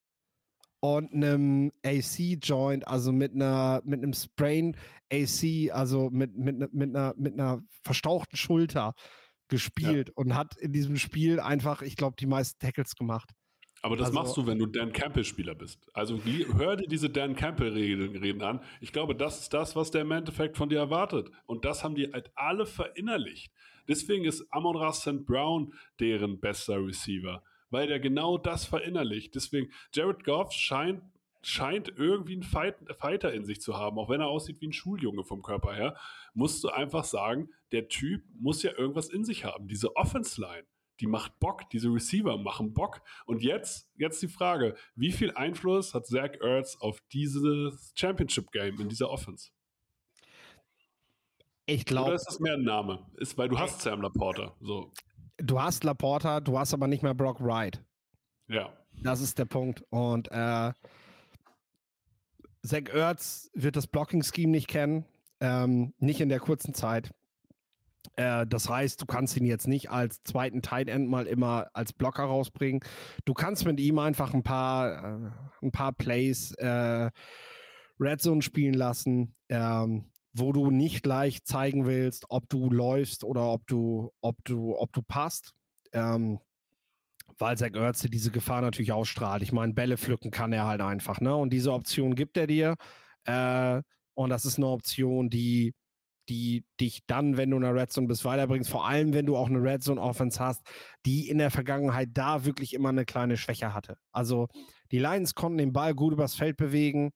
und 0.81 1.13
einem 1.13 1.73
AC-Joint, 1.85 2.87
also 2.87 3.13
mit 3.13 3.35
einer, 3.35 3.83
mit 3.85 4.03
einem 4.03 4.13
Sprain 4.13 4.77
AC, 5.13 5.73
also 5.73 6.11
mit, 6.11 6.37
mit, 6.37 6.59
ne, 6.59 6.69
mit, 6.73 6.91
einer, 6.91 7.15
mit 7.17 7.35
einer 7.35 7.63
verstauchten 7.83 8.37
Schulter 8.37 8.95
gespielt 9.49 10.09
ja. 10.09 10.15
und 10.17 10.35
hat 10.35 10.57
in 10.57 10.73
diesem 10.73 10.97
Spiel 10.97 11.41
einfach, 11.41 11.83
ich 11.83 11.97
glaube, 11.97 12.17
die 12.19 12.27
meisten 12.27 12.59
Tackles 12.59 12.95
gemacht. 12.95 13.31
Aber 13.83 13.97
das 13.97 14.09
also, 14.09 14.19
machst 14.19 14.37
du, 14.37 14.47
wenn 14.47 14.59
du 14.59 14.67
Dan 14.67 14.93
Campbell-Spieler 14.93 15.55
bist. 15.55 15.89
Also 15.95 16.21
hör 16.25 16.77
dir 16.77 16.89
diese 16.89 17.11
Dan 17.11 17.37
Campbell-Reden 17.37 18.43
an. 18.43 18.61
Ich 18.81 18.93
glaube, 18.93 19.15
das 19.15 19.41
ist 19.41 19.55
das, 19.55 19.77
was 19.77 19.91
der 19.91 20.03
im 20.03 20.11
Endeffekt 20.11 20.57
von 20.57 20.69
dir 20.69 20.79
erwartet. 20.79 21.31
Und 21.47 21.65
das 21.65 21.85
haben 21.85 21.95
die 21.95 22.13
halt 22.13 22.31
alle 22.35 22.67
verinnerlicht. 22.67 23.53
Deswegen 23.89 24.25
ist 24.25 24.47
Amon 24.51 24.77
Ra 24.77 24.93
St. 24.93 25.25
Brown 25.25 25.73
deren 25.99 26.41
bester 26.41 26.85
Receiver, 26.85 27.43
weil 27.71 27.87
der 27.87 28.01
genau 28.01 28.39
das 28.39 28.65
verinnerlicht. 28.65 29.35
Deswegen, 29.35 29.73
Jared 29.95 30.25
Goff 30.25 30.53
scheint, 30.53 31.03
scheint 31.43 31.93
irgendwie 31.97 32.35
einen 32.35 32.43
Fight, 32.43 32.77
Fighter 32.99 33.33
in 33.33 33.45
sich 33.45 33.61
zu 33.61 33.77
haben, 33.77 33.99
auch 33.99 34.09
wenn 34.09 34.21
er 34.21 34.29
aussieht 34.29 34.61
wie 34.61 34.69
ein 34.69 34.73
Schuljunge 34.73 35.25
vom 35.25 35.43
Körper 35.43 35.75
her. 35.75 35.97
Musst 36.35 36.63
du 36.63 36.69
einfach 36.69 37.05
sagen, 37.05 37.49
der 37.73 37.89
Typ 37.89 38.23
muss 38.39 38.63
ja 38.63 38.73
irgendwas 38.77 39.09
in 39.09 39.25
sich 39.25 39.45
haben. 39.45 39.69
Diese 39.69 39.97
Offense-Line 39.97 40.67
die 41.01 41.07
macht 41.07 41.39
Bock, 41.39 41.71
diese 41.71 41.93
Receiver 41.93 42.37
machen 42.39 42.75
Bock. 42.75 43.03
Und 43.27 43.43
jetzt, 43.43 43.89
jetzt 43.97 44.21
die 44.23 44.29
Frage, 44.29 44.77
wie 44.97 45.13
viel 45.13 45.33
Einfluss 45.33 45.95
hat 45.95 46.07
Zach 46.07 46.33
Ertz 46.41 46.77
auf 46.81 47.01
dieses 47.13 47.93
Championship-Game 47.95 48.81
in 48.81 48.89
dieser 48.89 49.11
Offense? 49.11 49.51
Ich 51.69 51.85
glaube. 51.85 52.07
Oder 52.07 52.15
ist 52.17 52.27
das 52.27 52.41
mehr 52.41 52.55
ein 52.55 52.63
Name? 52.63 53.07
Ist, 53.19 53.37
weil 53.37 53.51
du 53.51 53.59
hast 53.59 53.83
Sam 53.83 54.01
Laporta. 54.01 54.55
So. 54.61 54.91
Du 55.37 55.61
hast 55.61 55.85
Laporta, 55.85 56.41
du 56.41 56.59
hast 56.59 56.73
aber 56.73 56.89
nicht 56.89 57.03
mehr 57.03 57.15
Brock 57.15 57.43
Wright. 57.43 57.85
Ja. 58.49 58.73
Das 59.03 59.21
ist 59.21 59.39
der 59.39 59.45
Punkt. 59.45 59.85
Und 59.91 60.29
äh, 60.33 60.73
Zach 62.63 62.89
Ertz 62.93 63.51
wird 63.53 63.77
das 63.77 63.87
Blocking-Scheme 63.87 64.51
nicht 64.51 64.67
kennen. 64.67 65.05
Ähm, 65.41 65.93
nicht 65.99 66.23
in 66.23 66.31
der 66.31 66.41
kurzen 66.41 66.73
Zeit. 66.73 67.11
Äh, 68.17 68.47
das 68.47 68.71
heißt, 68.71 69.03
du 69.03 69.07
kannst 69.07 69.37
ihn 69.37 69.45
jetzt 69.45 69.69
nicht 69.69 69.91
als 69.91 70.23
zweiten 70.23 70.63
Tight 70.63 70.89
End 70.89 71.11
mal 71.11 71.27
immer 71.27 71.69
als 71.75 71.93
Blocker 71.93 72.25
rausbringen. 72.25 72.81
Du 73.27 73.35
kannst 73.35 73.67
mit 73.67 73.79
ihm 73.79 73.99
einfach 73.99 74.33
ein 74.33 74.43
paar, 74.43 75.05
äh, 75.05 75.31
ein 75.63 75.71
paar 75.71 75.93
Plays 75.93 76.53
äh, 76.55 77.11
Red 78.01 78.23
Zone 78.23 78.41
spielen 78.41 78.75
lassen, 78.75 79.35
ähm, 79.51 80.11
wo 80.39 80.53
du 80.53 80.71
nicht 80.71 81.03
gleich 81.03 81.45
zeigen 81.45 81.87
willst, 81.87 82.27
ob 82.29 82.49
du 82.49 82.71
läufst 82.71 83.25
oder 83.25 83.53
ob 83.53 83.67
du, 83.67 84.13
ob 84.21 84.37
du, 84.45 84.77
ob 84.77 84.93
du 84.93 85.03
passt. 85.03 85.53
Ähm, 85.93 86.41
weil 87.39 87.57
Zach 87.57 87.73
Ertz 87.75 88.01
diese 88.03 88.31
Gefahr 88.31 88.63
natürlich 88.63 88.93
ausstrahlt. 88.93 89.43
Ich 89.43 89.53
meine, 89.53 89.73
Bälle 89.73 89.97
pflücken 89.97 90.31
kann 90.31 90.53
er 90.53 90.67
halt 90.67 90.81
einfach, 90.81 91.21
ne? 91.21 91.37
Und 91.37 91.53
diese 91.53 91.73
Option 91.73 92.15
gibt 92.15 92.37
er 92.37 92.47
dir. 92.47 92.75
Äh, 93.25 93.83
und 94.15 94.31
das 94.31 94.45
ist 94.45 94.57
eine 94.57 94.67
Option, 94.67 95.31
die 95.31 95.75
die 96.29 96.65
dich 96.81 97.01
dann, 97.07 97.37
wenn 97.37 97.51
du 97.51 97.57
in 97.57 97.63
der 97.63 97.75
Red 97.75 97.91
Zone 97.91 98.07
bist, 98.07 98.25
weiterbringst. 98.25 98.71
Vor 98.71 98.87
allem, 98.87 99.15
wenn 99.15 99.27
du 99.27 99.37
auch 99.37 99.49
eine 99.49 99.63
Red 99.63 99.83
Zone 99.83 100.01
Offense 100.01 100.39
hast, 100.39 100.63
die 101.07 101.29
in 101.29 101.39
der 101.39 101.51
Vergangenheit 101.51 102.11
da 102.13 102.45
wirklich 102.45 102.75
immer 102.75 102.91
eine 102.91 103.05
kleine 103.05 103.37
Schwäche 103.37 103.75
hatte. 103.75 103.97
Also 104.13 104.49
die 104.91 104.99
Lions 104.99 105.35
konnten 105.35 105.59
den 105.59 105.73
Ball 105.73 105.95
gut 105.95 106.13
übers 106.13 106.35
Feld 106.35 106.57
bewegen. 106.57 107.11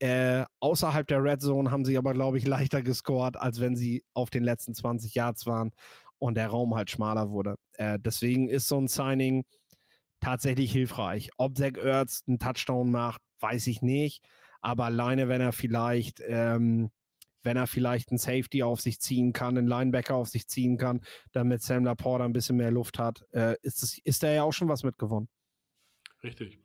Äh, 0.00 0.44
außerhalb 0.60 1.06
der 1.06 1.22
Red 1.22 1.42
Zone 1.42 1.70
haben 1.70 1.84
sie 1.84 1.96
aber, 1.96 2.14
glaube 2.14 2.38
ich, 2.38 2.46
leichter 2.46 2.82
gescored, 2.82 3.36
als 3.36 3.60
wenn 3.60 3.76
sie 3.76 4.02
auf 4.14 4.30
den 4.30 4.42
letzten 4.42 4.74
20 4.74 5.14
Yards 5.14 5.46
waren 5.46 5.72
und 6.18 6.36
der 6.36 6.48
Raum 6.48 6.74
halt 6.74 6.90
schmaler 6.90 7.30
wurde. 7.30 7.56
Äh, 7.74 7.98
deswegen 8.00 8.48
ist 8.48 8.66
so 8.66 8.78
ein 8.78 8.88
Signing 8.88 9.44
tatsächlich 10.20 10.72
hilfreich. 10.72 11.30
Ob 11.36 11.56
Zach 11.56 11.76
Ertz 11.76 12.22
einen 12.26 12.38
Touchdown 12.38 12.90
macht, 12.90 13.20
weiß 13.40 13.66
ich 13.66 13.82
nicht. 13.82 14.24
Aber 14.62 14.86
alleine, 14.86 15.28
wenn 15.28 15.40
er 15.40 15.52
vielleicht 15.52 16.20
ähm, 16.26 16.90
wenn 17.42 17.56
er 17.56 17.66
vielleicht 17.66 18.10
einen 18.10 18.18
Safety 18.18 18.62
auf 18.62 18.80
sich 18.80 19.00
ziehen 19.00 19.32
kann, 19.32 19.56
einen 19.56 19.66
Linebacker 19.66 20.14
auf 20.14 20.28
sich 20.28 20.46
ziehen 20.46 20.76
kann, 20.76 21.00
damit 21.32 21.62
Sam 21.62 21.84
Laporta 21.84 22.24
ein 22.24 22.32
bisschen 22.32 22.56
mehr 22.56 22.70
Luft 22.70 22.98
hat, 22.98 23.24
äh, 23.32 23.56
ist, 23.62 23.82
das, 23.82 23.98
ist 23.98 24.22
da 24.22 24.30
ja 24.30 24.42
auch 24.42 24.52
schon 24.52 24.68
was 24.68 24.82
mitgewonnen. 24.82 25.28
Richtig. 26.22 26.58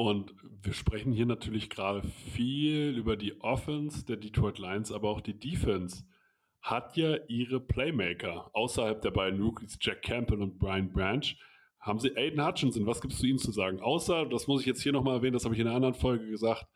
Und 0.00 0.32
wir 0.62 0.74
sprechen 0.74 1.12
hier 1.12 1.26
natürlich 1.26 1.68
gerade 1.70 2.06
viel 2.32 2.96
über 2.96 3.16
die 3.16 3.40
Offense 3.40 4.06
der 4.06 4.16
Detroit 4.16 4.60
Lions, 4.60 4.92
aber 4.92 5.08
auch 5.10 5.20
die 5.20 5.36
Defense 5.36 6.04
hat 6.60 6.96
ja 6.96 7.16
ihre 7.26 7.58
Playmaker 7.58 8.48
außerhalb 8.54 9.02
der 9.02 9.10
beiden 9.10 9.42
Rookies, 9.42 9.76
Jack 9.80 10.02
Campbell 10.02 10.40
und 10.40 10.56
Brian 10.60 10.92
Branch. 10.92 11.34
Haben 11.80 11.98
sie 11.98 12.16
Aiden 12.16 12.46
Hutchinson? 12.46 12.86
Was 12.86 13.00
gibt 13.00 13.14
es 13.14 13.18
zu 13.18 13.26
ihnen 13.26 13.40
zu 13.40 13.50
sagen? 13.50 13.80
Außer, 13.80 14.26
das 14.26 14.46
muss 14.46 14.60
ich 14.60 14.68
jetzt 14.68 14.82
hier 14.82 14.92
nochmal 14.92 15.16
erwähnen, 15.16 15.32
das 15.32 15.44
habe 15.44 15.56
ich 15.56 15.60
in 15.60 15.66
einer 15.66 15.74
anderen 15.74 15.94
Folge 15.94 16.28
gesagt, 16.30 16.68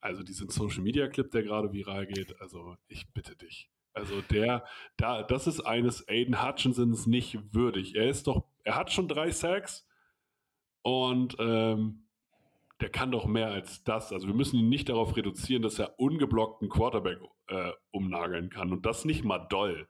also 0.00 0.24
diesen 0.24 0.48
Social 0.48 0.82
Media 0.82 1.06
Clip, 1.06 1.30
der 1.30 1.44
gerade 1.44 1.72
viral 1.72 2.08
geht, 2.08 2.40
also 2.40 2.76
ich 2.88 3.12
bitte 3.12 3.36
dich. 3.36 3.70
Also 3.92 4.22
der, 4.22 4.64
da, 4.96 5.22
das 5.22 5.46
ist 5.46 5.60
eines 5.60 6.08
Aiden 6.08 6.44
Hutchinsons 6.44 7.06
nicht 7.06 7.54
würdig. 7.54 7.94
Er 7.94 8.08
ist 8.08 8.26
doch, 8.26 8.44
er 8.64 8.74
hat 8.74 8.90
schon 8.90 9.06
drei 9.06 9.30
Sacks 9.30 9.86
und 10.82 11.36
ähm, 11.38 12.03
der 12.80 12.90
kann 12.90 13.10
doch 13.10 13.26
mehr 13.26 13.48
als 13.48 13.82
das. 13.84 14.12
Also 14.12 14.26
wir 14.26 14.34
müssen 14.34 14.58
ihn 14.58 14.68
nicht 14.68 14.88
darauf 14.88 15.16
reduzieren, 15.16 15.62
dass 15.62 15.78
er 15.78 15.98
ungeblockten 15.98 16.68
Quarterback 16.68 17.18
äh, 17.48 17.70
umnageln 17.90 18.50
kann 18.50 18.72
und 18.72 18.84
das 18.84 19.04
nicht 19.04 19.24
mal 19.24 19.38
doll. 19.48 19.88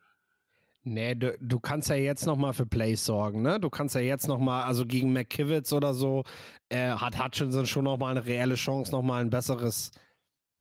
Nee, 0.86 1.14
du, 1.14 1.34
du 1.40 1.60
kannst 1.60 1.88
ja 1.88 1.94
jetzt 1.94 2.26
noch 2.26 2.36
mal 2.36 2.52
für 2.52 2.66
Plays 2.66 3.06
sorgen, 3.06 3.40
ne? 3.40 3.58
Du 3.58 3.70
kannst 3.70 3.94
ja 3.94 4.02
jetzt 4.02 4.28
noch 4.28 4.38
mal, 4.38 4.64
also 4.64 4.84
gegen 4.84 5.14
McKivitz 5.14 5.72
oder 5.72 5.94
so, 5.94 6.24
äh, 6.68 6.90
hat 6.90 7.18
Hutchinson 7.18 7.64
schon 7.64 7.84
noch 7.84 7.96
mal 7.96 8.10
eine 8.10 8.26
reelle 8.26 8.54
Chance, 8.54 8.92
noch 8.92 9.02
mal 9.02 9.22
ein 9.22 9.30
besseres, 9.30 9.92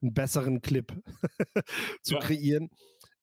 einen 0.01 0.13
besseren 0.13 0.61
Clip 0.61 0.93
zu 2.01 2.15
ja. 2.15 2.19
kreieren. 2.21 2.69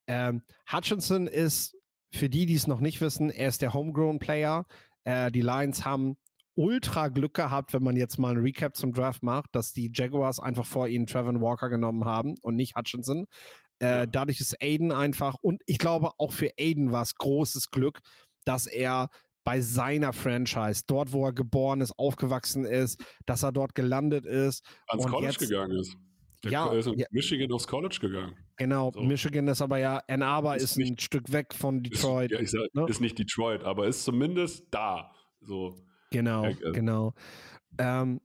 Ähm, 0.05 0.43
Hutchinson 0.71 1.25
ist, 1.25 1.75
für 2.13 2.29
die, 2.29 2.45
die 2.45 2.55
es 2.55 2.67
noch 2.67 2.81
nicht 2.81 3.01
wissen, 3.01 3.31
er 3.31 3.47
ist 3.47 3.63
der 3.63 3.73
Homegrown-Player. 3.73 4.65
Äh, 5.03 5.31
die 5.31 5.41
Lions 5.41 5.85
haben 5.85 6.17
ultra 6.55 7.07
Glück 7.07 7.33
gehabt, 7.33 7.73
wenn 7.73 7.83
man 7.83 7.95
jetzt 7.95 8.17
mal 8.17 8.35
ein 8.35 8.41
Recap 8.41 8.75
zum 8.75 8.93
Draft 8.93 9.23
macht, 9.23 9.55
dass 9.55 9.73
die 9.73 9.91
Jaguars 9.93 10.39
einfach 10.39 10.65
vor 10.65 10.87
ihnen 10.87 11.07
Trevor 11.07 11.39
Walker 11.41 11.69
genommen 11.69 12.05
haben 12.05 12.35
und 12.41 12.55
nicht 12.55 12.75
Hutchinson. 12.75 13.25
Äh, 13.79 14.07
dadurch 14.09 14.39
ist 14.39 14.61
Aiden 14.61 14.91
einfach, 14.91 15.35
und 15.41 15.61
ich 15.65 15.79
glaube 15.79 16.11
auch 16.17 16.33
für 16.33 16.51
Aiden 16.59 16.91
war 16.91 17.01
es 17.01 17.15
großes 17.15 17.71
Glück, 17.71 17.99
dass 18.45 18.67
er 18.67 19.09
bei 19.43 19.59
seiner 19.61 20.13
Franchise, 20.13 20.83
dort 20.85 21.13
wo 21.13 21.25
er 21.25 21.33
geboren 21.33 21.81
ist, 21.81 21.97
aufgewachsen 21.97 22.65
ist, 22.65 23.03
dass 23.25 23.43
er 23.43 23.51
dort 23.51 23.73
gelandet 23.73 24.25
ist. 24.25 24.63
Ans 24.87 25.07
College 25.07 25.27
jetzt, 25.27 25.39
gegangen 25.39 25.77
ist. 25.79 25.97
Der 26.43 26.51
ja, 26.51 26.71
ist 26.73 26.87
in 26.87 26.99
ja, 26.99 27.05
Michigan 27.11 27.51
aufs 27.51 27.67
College 27.67 27.97
gegangen. 28.01 28.35
Genau, 28.57 28.91
so. 28.91 29.01
Michigan 29.01 29.47
ist 29.47 29.61
aber 29.61 29.77
ja, 29.77 30.01
Ann 30.07 30.21
Arbor 30.21 30.55
ist, 30.55 30.63
ist 30.63 30.77
nicht, 30.77 30.91
ein 30.91 30.99
Stück 30.99 31.31
weg 31.31 31.53
von 31.53 31.83
Detroit. 31.83 32.31
Ist, 32.31 32.53
ja, 32.53 32.61
sag, 32.61 32.75
ne? 32.75 32.85
ist 32.87 33.01
nicht 33.01 33.17
Detroit, 33.17 33.63
aber 33.63 33.87
ist 33.87 34.03
zumindest 34.03 34.65
da. 34.71 35.11
So. 35.41 35.75
Genau, 36.11 36.45
äh, 36.45 36.55
genau. 36.73 37.13
Ähm, 37.77 38.21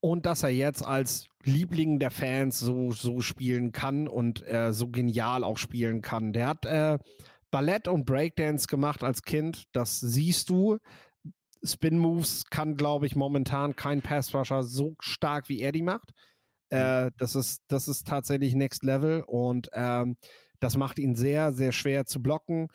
und 0.00 0.26
dass 0.26 0.42
er 0.42 0.50
jetzt 0.50 0.84
als 0.84 1.28
Liebling 1.44 1.98
der 1.98 2.10
Fans 2.10 2.58
so, 2.58 2.90
so 2.90 3.20
spielen 3.20 3.72
kann 3.72 4.08
und 4.08 4.46
äh, 4.46 4.72
so 4.72 4.88
genial 4.88 5.44
auch 5.44 5.58
spielen 5.58 6.02
kann. 6.02 6.32
Der 6.32 6.48
hat 6.48 6.66
äh, 6.66 6.98
Ballett 7.50 7.88
und 7.88 8.04
Breakdance 8.04 8.66
gemacht 8.66 9.04
als 9.04 9.22
Kind, 9.22 9.64
das 9.72 10.00
siehst 10.00 10.50
du. 10.50 10.78
Spin 11.64 11.98
Moves 11.98 12.44
kann, 12.50 12.76
glaube 12.76 13.06
ich, 13.06 13.14
momentan 13.14 13.76
kein 13.76 14.02
Passrusher 14.02 14.64
so 14.64 14.96
stark 15.00 15.48
wie 15.48 15.60
er 15.60 15.70
die 15.70 15.82
macht. 15.82 16.12
Äh, 16.70 17.10
das, 17.18 17.36
ist, 17.36 17.62
das 17.68 17.86
ist 17.86 18.08
tatsächlich 18.08 18.54
Next 18.54 18.82
Level 18.82 19.22
und 19.26 19.68
ähm, 19.74 20.16
das 20.58 20.76
macht 20.76 20.98
ihn 20.98 21.14
sehr, 21.14 21.52
sehr 21.52 21.70
schwer 21.70 22.06
zu 22.06 22.22
blocken. 22.22 22.68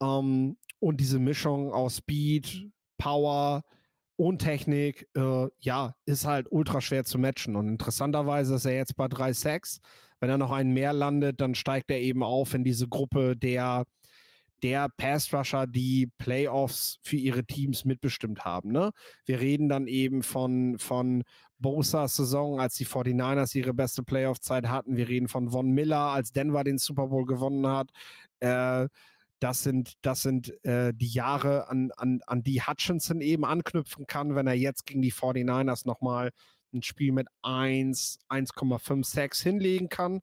Ähm, 0.00 0.56
und 0.78 1.00
diese 1.00 1.18
Mischung 1.18 1.72
aus 1.72 1.96
Speed, 1.96 2.70
Power, 2.98 3.64
und 4.22 4.38
Technik, 4.38 5.08
äh, 5.16 5.48
ja, 5.58 5.96
ist 6.06 6.26
halt 6.26 6.46
ultra 6.52 6.80
schwer 6.80 7.04
zu 7.04 7.18
matchen. 7.18 7.56
Und 7.56 7.66
interessanterweise 7.66 8.54
ist 8.54 8.64
er 8.64 8.76
jetzt 8.76 8.94
bei 8.94 9.08
drei 9.08 9.32
Sacks. 9.32 9.80
Wenn 10.20 10.30
er 10.30 10.38
noch 10.38 10.52
einen 10.52 10.72
mehr 10.72 10.92
landet, 10.92 11.40
dann 11.40 11.56
steigt 11.56 11.90
er 11.90 12.00
eben 12.00 12.22
auf 12.22 12.54
in 12.54 12.62
diese 12.62 12.86
Gruppe 12.86 13.36
der, 13.36 13.84
der 14.62 14.88
Pass-Rusher, 14.96 15.66
die 15.66 16.08
Playoffs 16.18 17.00
für 17.02 17.16
ihre 17.16 17.44
Teams 17.44 17.84
mitbestimmt 17.84 18.44
haben. 18.44 18.70
Ne? 18.70 18.92
Wir 19.24 19.40
reden 19.40 19.68
dann 19.68 19.88
eben 19.88 20.22
von, 20.22 20.78
von 20.78 21.24
Bosa's 21.58 22.14
Saison, 22.14 22.60
als 22.60 22.76
die 22.76 22.86
49ers 22.86 23.56
ihre 23.56 23.74
beste 23.74 24.04
Playoff-Zeit 24.04 24.68
hatten. 24.68 24.96
Wir 24.96 25.08
reden 25.08 25.26
von 25.26 25.50
Von 25.50 25.72
Miller, 25.72 26.12
als 26.12 26.30
Denver 26.30 26.62
den 26.62 26.78
Super 26.78 27.08
Bowl 27.08 27.24
gewonnen 27.26 27.66
hat. 27.66 27.90
Äh, 28.38 28.86
das 29.42 29.62
sind, 29.64 29.94
das 30.02 30.22
sind 30.22 30.64
äh, 30.64 30.94
die 30.94 31.08
Jahre, 31.08 31.68
an, 31.68 31.90
an, 31.96 32.20
an 32.26 32.44
die 32.44 32.62
Hutchinson 32.62 33.20
eben 33.20 33.44
anknüpfen 33.44 34.06
kann, 34.06 34.36
wenn 34.36 34.46
er 34.46 34.54
jetzt 34.54 34.86
gegen 34.86 35.02
die 35.02 35.12
49ers 35.12 35.86
nochmal 35.86 36.30
ein 36.72 36.82
Spiel 36.82 37.12
mit 37.12 37.26
1, 37.42 38.20
1,56 38.28 39.42
hinlegen 39.42 39.88
kann. 39.88 40.20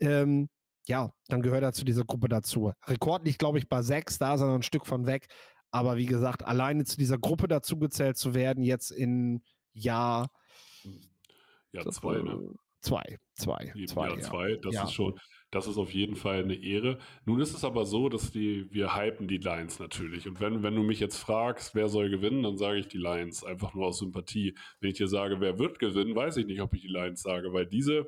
Ähm, 0.00 0.48
ja, 0.86 1.12
dann 1.28 1.42
gehört 1.42 1.62
er 1.62 1.72
zu 1.72 1.84
dieser 1.84 2.04
Gruppe 2.04 2.28
dazu. 2.28 2.72
Rekord 2.86 3.24
liegt, 3.24 3.38
glaube 3.38 3.58
ich, 3.58 3.68
bei 3.68 3.82
6, 3.82 4.18
da 4.18 4.34
ist 4.34 4.40
er 4.40 4.48
noch 4.48 4.56
ein 4.56 4.62
Stück 4.62 4.86
von 4.86 5.06
weg. 5.06 5.28
Aber 5.70 5.96
wie 5.96 6.06
gesagt, 6.06 6.44
alleine 6.44 6.84
zu 6.84 6.96
dieser 6.96 7.18
Gruppe 7.18 7.48
dazugezählt 7.48 8.16
zu 8.16 8.34
werden, 8.34 8.64
jetzt 8.64 8.90
in 8.90 9.42
Jahr. 9.74 10.30
Ja, 11.72 11.88
zwei, 11.90 12.18
ne? 12.18 12.54
Zwei, 12.80 13.18
zwei, 13.34 13.72
zwei. 13.86 14.08
Jahr 14.08 14.20
zwei, 14.20 14.56
das 14.56 14.74
ja. 14.74 14.84
ist 14.84 14.92
schon, 14.92 15.18
das 15.56 15.66
ist 15.66 15.78
auf 15.78 15.94
jeden 15.94 16.16
Fall 16.16 16.42
eine 16.42 16.54
Ehre. 16.54 16.98
Nun 17.24 17.40
ist 17.40 17.54
es 17.54 17.64
aber 17.64 17.86
so, 17.86 18.10
dass 18.10 18.30
die, 18.30 18.70
wir 18.70 18.94
hypen 18.94 19.26
die 19.26 19.38
Lions 19.38 19.78
natürlich. 19.78 20.28
Und 20.28 20.38
wenn, 20.38 20.62
wenn 20.62 20.74
du 20.74 20.82
mich 20.82 21.00
jetzt 21.00 21.16
fragst, 21.16 21.74
wer 21.74 21.88
soll 21.88 22.10
gewinnen, 22.10 22.42
dann 22.42 22.58
sage 22.58 22.78
ich 22.78 22.88
die 22.88 22.98
Lions, 22.98 23.42
einfach 23.42 23.72
nur 23.72 23.86
aus 23.86 23.98
Sympathie. 23.98 24.54
Wenn 24.80 24.90
ich 24.90 24.98
dir 24.98 25.08
sage, 25.08 25.40
wer 25.40 25.58
wird 25.58 25.78
gewinnen, 25.78 26.14
weiß 26.14 26.36
ich 26.36 26.46
nicht, 26.46 26.60
ob 26.60 26.74
ich 26.74 26.82
die 26.82 26.88
Lions 26.88 27.22
sage, 27.22 27.54
weil 27.54 27.64
diese 27.64 28.06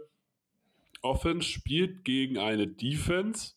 Offense 1.00 1.49
spielt 1.49 2.05
gegen 2.05 2.37
eine 2.37 2.69
Defense, 2.69 3.55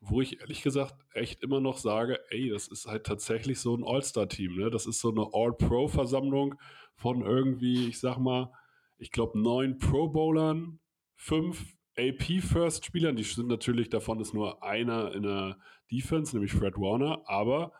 wo 0.00 0.20
ich 0.20 0.40
ehrlich 0.40 0.62
gesagt 0.62 0.94
echt 1.14 1.42
immer 1.42 1.60
noch 1.60 1.78
sage, 1.78 2.20
ey, 2.30 2.50
das 2.50 2.68
ist 2.68 2.86
halt 2.86 3.04
tatsächlich 3.04 3.58
so 3.58 3.76
ein 3.76 3.84
All-Star-Team. 3.84 4.56
Ne? 4.56 4.70
Das 4.70 4.86
ist 4.86 5.00
so 5.00 5.10
eine 5.10 5.26
All-Pro-Versammlung 5.32 6.54
von 6.94 7.22
irgendwie, 7.22 7.88
ich 7.88 7.98
sag 7.98 8.18
mal, 8.18 8.52
ich 8.98 9.10
glaube, 9.10 9.40
neun 9.40 9.78
Pro-Bowlern, 9.78 10.78
fünf 11.16 11.74
AP-First-Spielern, 11.96 13.16
die 13.16 13.22
sind 13.22 13.48
natürlich, 13.48 13.90
davon 13.90 14.20
ist 14.20 14.34
nur 14.34 14.62
einer 14.62 15.12
in 15.12 15.22
der 15.22 15.58
Defense, 15.90 16.34
nämlich 16.34 16.52
Fred 16.52 16.76
Warner, 16.76 17.22
aber 17.26 17.72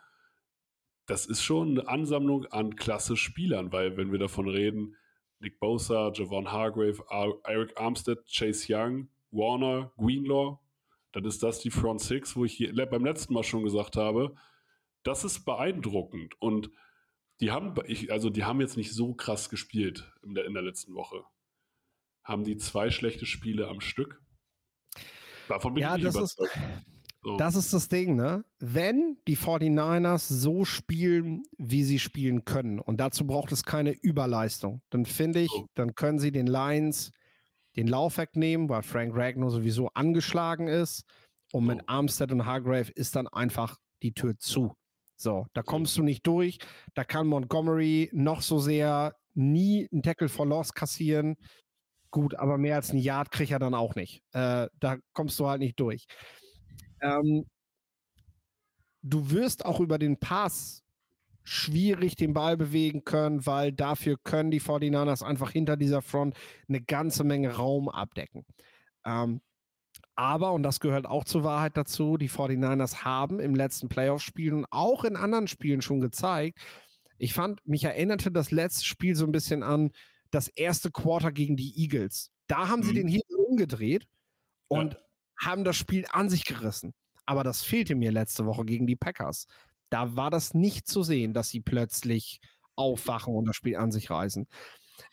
das 1.06 1.26
ist 1.26 1.42
schon 1.42 1.78
eine 1.78 1.88
Ansammlung 1.88 2.46
an 2.46 2.76
klasse 2.76 3.16
Spielern, 3.16 3.72
weil 3.72 3.96
wenn 3.96 4.12
wir 4.12 4.18
davon 4.18 4.48
reden, 4.48 4.96
Nick 5.40 5.58
Bosa, 5.58 6.12
Javon 6.14 6.52
Hargrave, 6.52 7.02
Eric 7.44 7.78
Armstead, 7.80 8.24
Chase 8.26 8.66
Young, 8.68 9.08
Warner, 9.30 9.92
Greenlaw, 9.96 10.58
dann 11.12 11.24
ist 11.24 11.42
das 11.42 11.60
die 11.60 11.70
Front 11.70 12.00
Six, 12.00 12.36
wo 12.36 12.44
ich 12.44 12.54
hier 12.54 12.74
beim 12.86 13.04
letzten 13.04 13.34
Mal 13.34 13.42
schon 13.42 13.64
gesagt 13.64 13.96
habe, 13.96 14.34
das 15.02 15.24
ist 15.24 15.44
beeindruckend 15.44 16.40
und 16.40 16.70
die 17.40 17.50
haben, 17.50 17.74
also 18.08 18.30
die 18.30 18.44
haben 18.44 18.60
jetzt 18.60 18.76
nicht 18.76 18.92
so 18.92 19.14
krass 19.14 19.50
gespielt 19.50 20.12
in 20.22 20.34
der, 20.34 20.44
in 20.44 20.54
der 20.54 20.62
letzten 20.62 20.94
Woche 20.94 21.24
haben 22.24 22.44
die 22.44 22.56
zwei 22.56 22.90
schlechte 22.90 23.26
Spiele 23.26 23.68
am 23.68 23.80
Stück. 23.80 24.20
Davon 25.48 25.74
bin 25.74 25.82
ja, 25.82 25.96
ich 25.96 26.04
nicht 26.04 26.06
das 26.06 26.16
überzeugt. 26.16 26.56
Ist, 26.56 26.92
so. 27.24 27.36
Das 27.36 27.54
ist 27.54 27.72
das 27.72 27.88
Ding, 27.88 28.16
ne? 28.16 28.44
Wenn 28.58 29.16
die 29.28 29.36
49ers 29.36 30.32
so 30.32 30.64
spielen, 30.64 31.44
wie 31.56 31.84
sie 31.84 32.00
spielen 32.00 32.44
können, 32.44 32.80
und 32.80 32.98
dazu 32.98 33.26
braucht 33.26 33.52
es 33.52 33.62
keine 33.62 33.92
Überleistung, 33.92 34.82
dann 34.90 35.06
finde 35.06 35.40
ich, 35.40 35.50
so. 35.50 35.68
dann 35.74 35.94
können 35.94 36.18
sie 36.18 36.32
den 36.32 36.48
Lions 36.48 37.12
den 37.76 37.86
Lauf 37.86 38.18
wegnehmen, 38.18 38.68
weil 38.68 38.82
Frank 38.82 39.16
Ragnar 39.16 39.50
sowieso 39.50 39.88
angeschlagen 39.94 40.68
ist. 40.68 41.04
Und 41.52 41.66
so. 41.66 41.74
mit 41.74 41.88
Armstead 41.88 42.32
und 42.32 42.44
Hargrave 42.44 42.90
ist 42.92 43.14
dann 43.14 43.28
einfach 43.28 43.78
die 44.02 44.12
Tür 44.12 44.36
zu. 44.38 44.74
So, 45.16 45.46
da 45.52 45.62
kommst 45.62 45.96
du 45.96 46.02
nicht 46.02 46.26
durch. 46.26 46.58
Da 46.94 47.04
kann 47.04 47.28
Montgomery 47.28 48.10
noch 48.12 48.42
so 48.42 48.58
sehr 48.58 49.14
nie 49.34 49.88
einen 49.92 50.02
Tackle 50.02 50.28
for 50.28 50.46
Loss 50.46 50.72
kassieren. 50.74 51.36
Gut, 52.12 52.34
aber 52.34 52.58
mehr 52.58 52.76
als 52.76 52.92
ein 52.92 52.98
Yard 52.98 53.30
kriegt 53.30 53.50
er 53.50 53.58
dann 53.58 53.74
auch 53.74 53.94
nicht. 53.94 54.22
Äh, 54.32 54.68
da 54.78 54.98
kommst 55.14 55.40
du 55.40 55.48
halt 55.48 55.60
nicht 55.60 55.80
durch. 55.80 56.06
Ähm, 57.00 57.46
du 59.00 59.30
wirst 59.30 59.64
auch 59.64 59.80
über 59.80 59.98
den 59.98 60.18
Pass 60.20 60.84
schwierig 61.42 62.14
den 62.14 62.34
Ball 62.34 62.58
bewegen 62.58 63.04
können, 63.04 63.46
weil 63.46 63.72
dafür 63.72 64.18
können 64.22 64.50
die 64.50 64.60
49ers 64.60 65.24
einfach 65.24 65.50
hinter 65.50 65.78
dieser 65.78 66.02
Front 66.02 66.36
eine 66.68 66.82
ganze 66.82 67.24
Menge 67.24 67.56
Raum 67.56 67.88
abdecken. 67.88 68.44
Ähm, 69.06 69.40
aber, 70.14 70.52
und 70.52 70.62
das 70.62 70.80
gehört 70.80 71.06
auch 71.06 71.24
zur 71.24 71.44
Wahrheit 71.44 71.78
dazu, 71.78 72.18
die 72.18 72.28
49ers 72.28 73.04
haben 73.04 73.40
im 73.40 73.54
letzten 73.54 73.88
Playoff-Spiel 73.88 74.52
und 74.52 74.66
auch 74.70 75.04
in 75.04 75.16
anderen 75.16 75.48
Spielen 75.48 75.80
schon 75.80 76.00
gezeigt, 76.00 76.60
ich 77.16 77.32
fand, 77.32 77.66
mich 77.66 77.84
erinnerte 77.84 78.30
das 78.30 78.50
letzte 78.50 78.84
Spiel 78.84 79.14
so 79.14 79.24
ein 79.24 79.32
bisschen 79.32 79.62
an 79.62 79.92
das 80.32 80.48
erste 80.48 80.90
Quarter 80.90 81.30
gegen 81.30 81.56
die 81.56 81.78
Eagles. 81.80 82.30
Da 82.48 82.68
haben 82.68 82.80
mhm. 82.80 82.84
sie 82.84 82.94
den 82.94 83.08
Hebel 83.08 83.36
umgedreht 83.36 84.08
und 84.68 84.94
ja. 84.94 85.00
haben 85.40 85.64
das 85.64 85.76
Spiel 85.76 86.04
an 86.10 86.28
sich 86.28 86.44
gerissen. 86.44 86.94
Aber 87.24 87.44
das 87.44 87.62
fehlte 87.62 87.94
mir 87.94 88.10
letzte 88.10 88.46
Woche 88.46 88.64
gegen 88.64 88.86
die 88.86 88.96
Packers. 88.96 89.46
Da 89.90 90.16
war 90.16 90.30
das 90.30 90.54
nicht 90.54 90.88
zu 90.88 91.02
sehen, 91.02 91.34
dass 91.34 91.50
sie 91.50 91.60
plötzlich 91.60 92.40
aufwachen 92.74 93.34
und 93.34 93.44
das 93.46 93.56
Spiel 93.56 93.76
an 93.76 93.92
sich 93.92 94.10
reißen. 94.10 94.48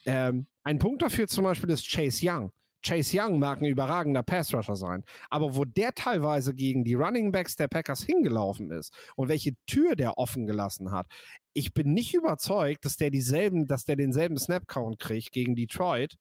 Ähm, 0.06 0.48
ein 0.64 0.80
Punkt 0.80 1.02
dafür 1.02 1.28
zum 1.28 1.44
Beispiel 1.44 1.70
ist 1.70 1.90
Chase 1.90 2.26
Young. 2.28 2.52
Chase 2.82 3.18
Young 3.18 3.40
mag 3.40 3.62
ein 3.62 3.66
überragender 3.66 4.24
Passrusher 4.24 4.76
sein, 4.76 5.04
aber 5.30 5.56
wo 5.56 5.66
der 5.66 5.94
teilweise 5.94 6.54
gegen 6.54 6.84
die 6.84 6.94
Running 6.94 7.32
Backs 7.32 7.56
der 7.56 7.68
Packers 7.68 8.04
hingelaufen 8.04 8.72
ist 8.72 8.94
und 9.16 9.28
welche 9.28 9.54
Tür 9.68 9.96
der 9.96 10.18
offen 10.18 10.48
gelassen 10.48 10.92
hat, 10.92 11.08
ich 11.54 11.74
bin 11.74 11.94
nicht 11.94 12.14
überzeugt, 12.14 12.86
dass 12.86 12.96
der 12.96 13.10
dieselben, 13.10 13.68
dass 13.68 13.86
der 13.86 13.96
denselben 13.96 14.38
Snap 14.38 14.68
Count 14.68 15.00
kriegt 15.00 15.32
gegen 15.32 15.56
Detroit, 15.56 16.16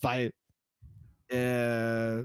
weil 0.00 0.32
äh, 1.28 2.24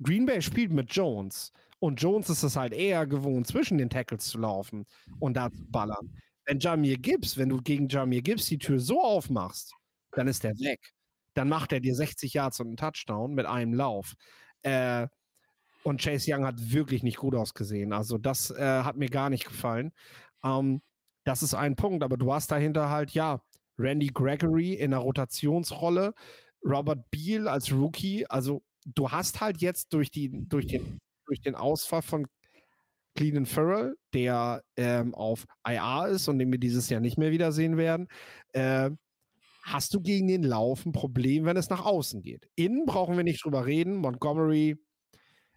Green 0.00 0.26
Bay 0.26 0.40
spielt 0.40 0.70
mit 0.70 0.92
Jones. 0.94 1.52
Und 1.80 2.00
Jones 2.00 2.28
ist 2.28 2.42
es 2.42 2.56
halt 2.56 2.72
eher 2.72 3.06
gewohnt, 3.06 3.46
zwischen 3.46 3.78
den 3.78 3.90
Tackles 3.90 4.26
zu 4.26 4.38
laufen 4.38 4.84
und 5.20 5.36
da 5.36 5.50
zu 5.50 5.64
ballern. 5.68 6.12
Wenn 6.44 6.60
Jamir 6.60 6.96
Gibbs, 6.98 7.36
wenn 7.36 7.48
du 7.48 7.60
gegen 7.60 7.88
Jamir 7.88 8.22
Gibbs 8.22 8.46
die 8.46 8.58
Tür 8.58 8.80
so 8.80 9.00
aufmachst, 9.02 9.74
dann 10.12 10.28
ist 10.28 10.44
der 10.44 10.58
weg 10.58 10.92
dann 11.38 11.48
macht 11.48 11.72
er 11.72 11.80
dir 11.80 11.94
60 11.94 12.34
Yards 12.34 12.58
und 12.58 12.66
einen 12.66 12.76
Touchdown 12.76 13.32
mit 13.32 13.46
einem 13.46 13.72
Lauf. 13.72 14.14
Äh, 14.62 15.06
und 15.84 16.02
Chase 16.02 16.34
Young 16.34 16.44
hat 16.44 16.72
wirklich 16.72 17.04
nicht 17.04 17.16
gut 17.16 17.36
ausgesehen. 17.36 17.92
Also 17.92 18.18
das 18.18 18.50
äh, 18.50 18.82
hat 18.82 18.96
mir 18.96 19.08
gar 19.08 19.30
nicht 19.30 19.44
gefallen. 19.44 19.92
Ähm, 20.44 20.82
das 21.24 21.44
ist 21.44 21.54
ein 21.54 21.76
Punkt, 21.76 22.02
aber 22.02 22.16
du 22.16 22.34
hast 22.34 22.50
dahinter 22.50 22.90
halt, 22.90 23.12
ja, 23.12 23.40
Randy 23.78 24.08
Gregory 24.08 24.74
in 24.74 24.90
der 24.90 25.00
Rotationsrolle, 25.00 26.12
Robert 26.64 27.08
Beal 27.12 27.46
als 27.46 27.72
Rookie. 27.72 28.26
Also 28.28 28.62
du 28.84 29.10
hast 29.10 29.40
halt 29.40 29.60
jetzt 29.60 29.92
durch, 29.92 30.10
die, 30.10 30.30
durch, 30.48 30.66
den, 30.66 30.98
durch 31.26 31.40
den 31.40 31.54
Ausfall 31.54 32.02
von 32.02 32.26
Cleveland 33.14 33.48
Farrell, 33.48 33.96
der 34.12 34.64
ähm, 34.76 35.14
auf 35.14 35.44
IR 35.64 36.08
ist 36.08 36.26
und 36.26 36.40
den 36.40 36.50
wir 36.50 36.58
dieses 36.58 36.88
Jahr 36.88 37.00
nicht 37.00 37.16
mehr 37.16 37.30
wiedersehen 37.30 37.76
werden, 37.76 38.08
äh, 38.52 38.90
hast 39.72 39.94
du 39.94 40.00
gegen 40.00 40.28
den 40.28 40.42
Lauf 40.42 40.84
ein 40.86 40.92
Problem, 40.92 41.44
wenn 41.44 41.56
es 41.56 41.70
nach 41.70 41.84
außen 41.84 42.22
geht. 42.22 42.48
Innen 42.54 42.86
brauchen 42.86 43.16
wir 43.16 43.24
nicht 43.24 43.44
drüber 43.44 43.66
reden. 43.66 43.96
Montgomery 43.96 44.76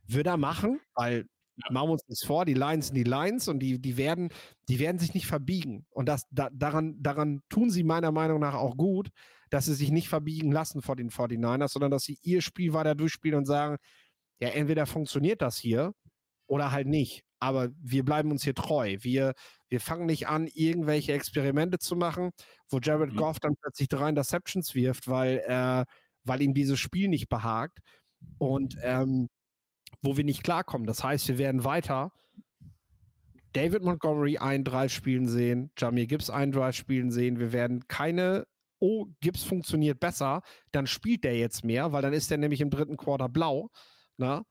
wird 0.08 0.28
er 0.28 0.38
machen, 0.38 0.80
weil 0.96 1.26
machen 1.70 1.90
wir 1.90 1.94
uns 1.94 2.06
das 2.08 2.24
vor, 2.24 2.46
die 2.46 2.54
Lines 2.54 2.88
sind 2.88 2.96
die 2.96 3.04
Lines 3.04 3.48
und 3.48 3.60
die, 3.60 3.80
die, 3.80 3.98
werden, 3.98 4.30
die 4.68 4.80
werden 4.80 5.00
sich 5.00 5.14
nicht 5.14 5.28
verbiegen. 5.28 5.86
Und 5.90 6.08
das, 6.08 6.24
da, 6.32 6.50
daran, 6.52 6.96
daran 7.00 7.42
tun 7.50 7.70
sie 7.70 7.84
meiner 7.84 8.12
Meinung 8.12 8.40
nach 8.40 8.56
auch 8.56 8.78
gut, 8.78 9.10
dass 9.50 9.66
sie 9.66 9.74
sich 9.74 9.92
nicht 9.92 10.10
verbiegen 10.10 10.52
lassen 10.52 10.82
vor 10.82 10.96
den 10.96 11.10
49ers, 11.10 11.70
sondern 11.70 11.92
dass 11.92 12.04
sie 12.04 12.18
ihr 12.24 12.42
Spiel 12.42 12.74
weiter 12.74 12.96
durchspielen 12.96 13.38
und 13.38 13.46
sagen, 13.46 13.78
ja, 14.40 14.50
entweder 14.50 14.86
funktioniert 14.86 15.42
das 15.42 15.58
hier 15.58 15.94
oder 16.48 16.72
halt 16.72 16.88
nicht. 16.88 17.24
Aber 17.40 17.70
wir 17.80 18.04
bleiben 18.04 18.32
uns 18.32 18.44
hier 18.44 18.56
treu. 18.56 18.98
Wir, 19.02 19.34
wir 19.72 19.80
fangen 19.80 20.06
nicht 20.06 20.28
an, 20.28 20.48
irgendwelche 20.54 21.14
Experimente 21.14 21.80
zu 21.80 21.96
machen, 21.96 22.32
wo 22.70 22.80
Jared 22.80 23.14
mhm. 23.14 23.16
Goff 23.16 23.40
dann 23.40 23.56
plötzlich 23.56 23.88
drei 23.88 24.10
Interceptions 24.10 24.76
wirft, 24.76 25.08
weil, 25.08 25.42
äh, 25.48 25.86
weil 26.26 26.42
ihm 26.42 26.54
dieses 26.54 26.78
Spiel 26.78 27.08
nicht 27.08 27.30
behagt 27.30 27.80
und 28.38 28.76
ähm, 28.84 29.30
wo 30.02 30.18
wir 30.18 30.26
nicht 30.26 30.44
klarkommen. 30.44 30.86
Das 30.86 31.04
heißt, 31.04 31.30
wir 31.30 31.38
werden 31.38 31.64
weiter 31.64 32.12
David 33.54 33.84
Montgomery 33.84 34.38
ein, 34.38 34.66
drei 34.66 34.90
Spielen 34.90 35.28
sehen, 35.28 35.72
Jamir 35.78 36.06
Gibbs 36.06 36.30
ein, 36.30 36.52
drei 36.52 36.74
Spielen 36.74 37.10
sehen. 37.10 37.40
Wir 37.40 37.54
werden 37.54 37.88
keine, 37.88 38.46
oh, 38.80 39.08
Gibbs 39.22 39.44
funktioniert 39.44 40.02
besser, 40.02 40.42
dann 40.74 40.86
spielt 40.86 41.24
der 41.24 41.38
jetzt 41.38 41.64
mehr, 41.64 41.94
weil 41.94 42.02
dann 42.02 42.14
ist 42.14 42.30
der 42.30 42.38
nämlich 42.38 42.60
im 42.60 42.70
dritten 42.70 42.98
Quarter 42.98 43.30
blau. 43.30 43.70
Na? 44.18 44.44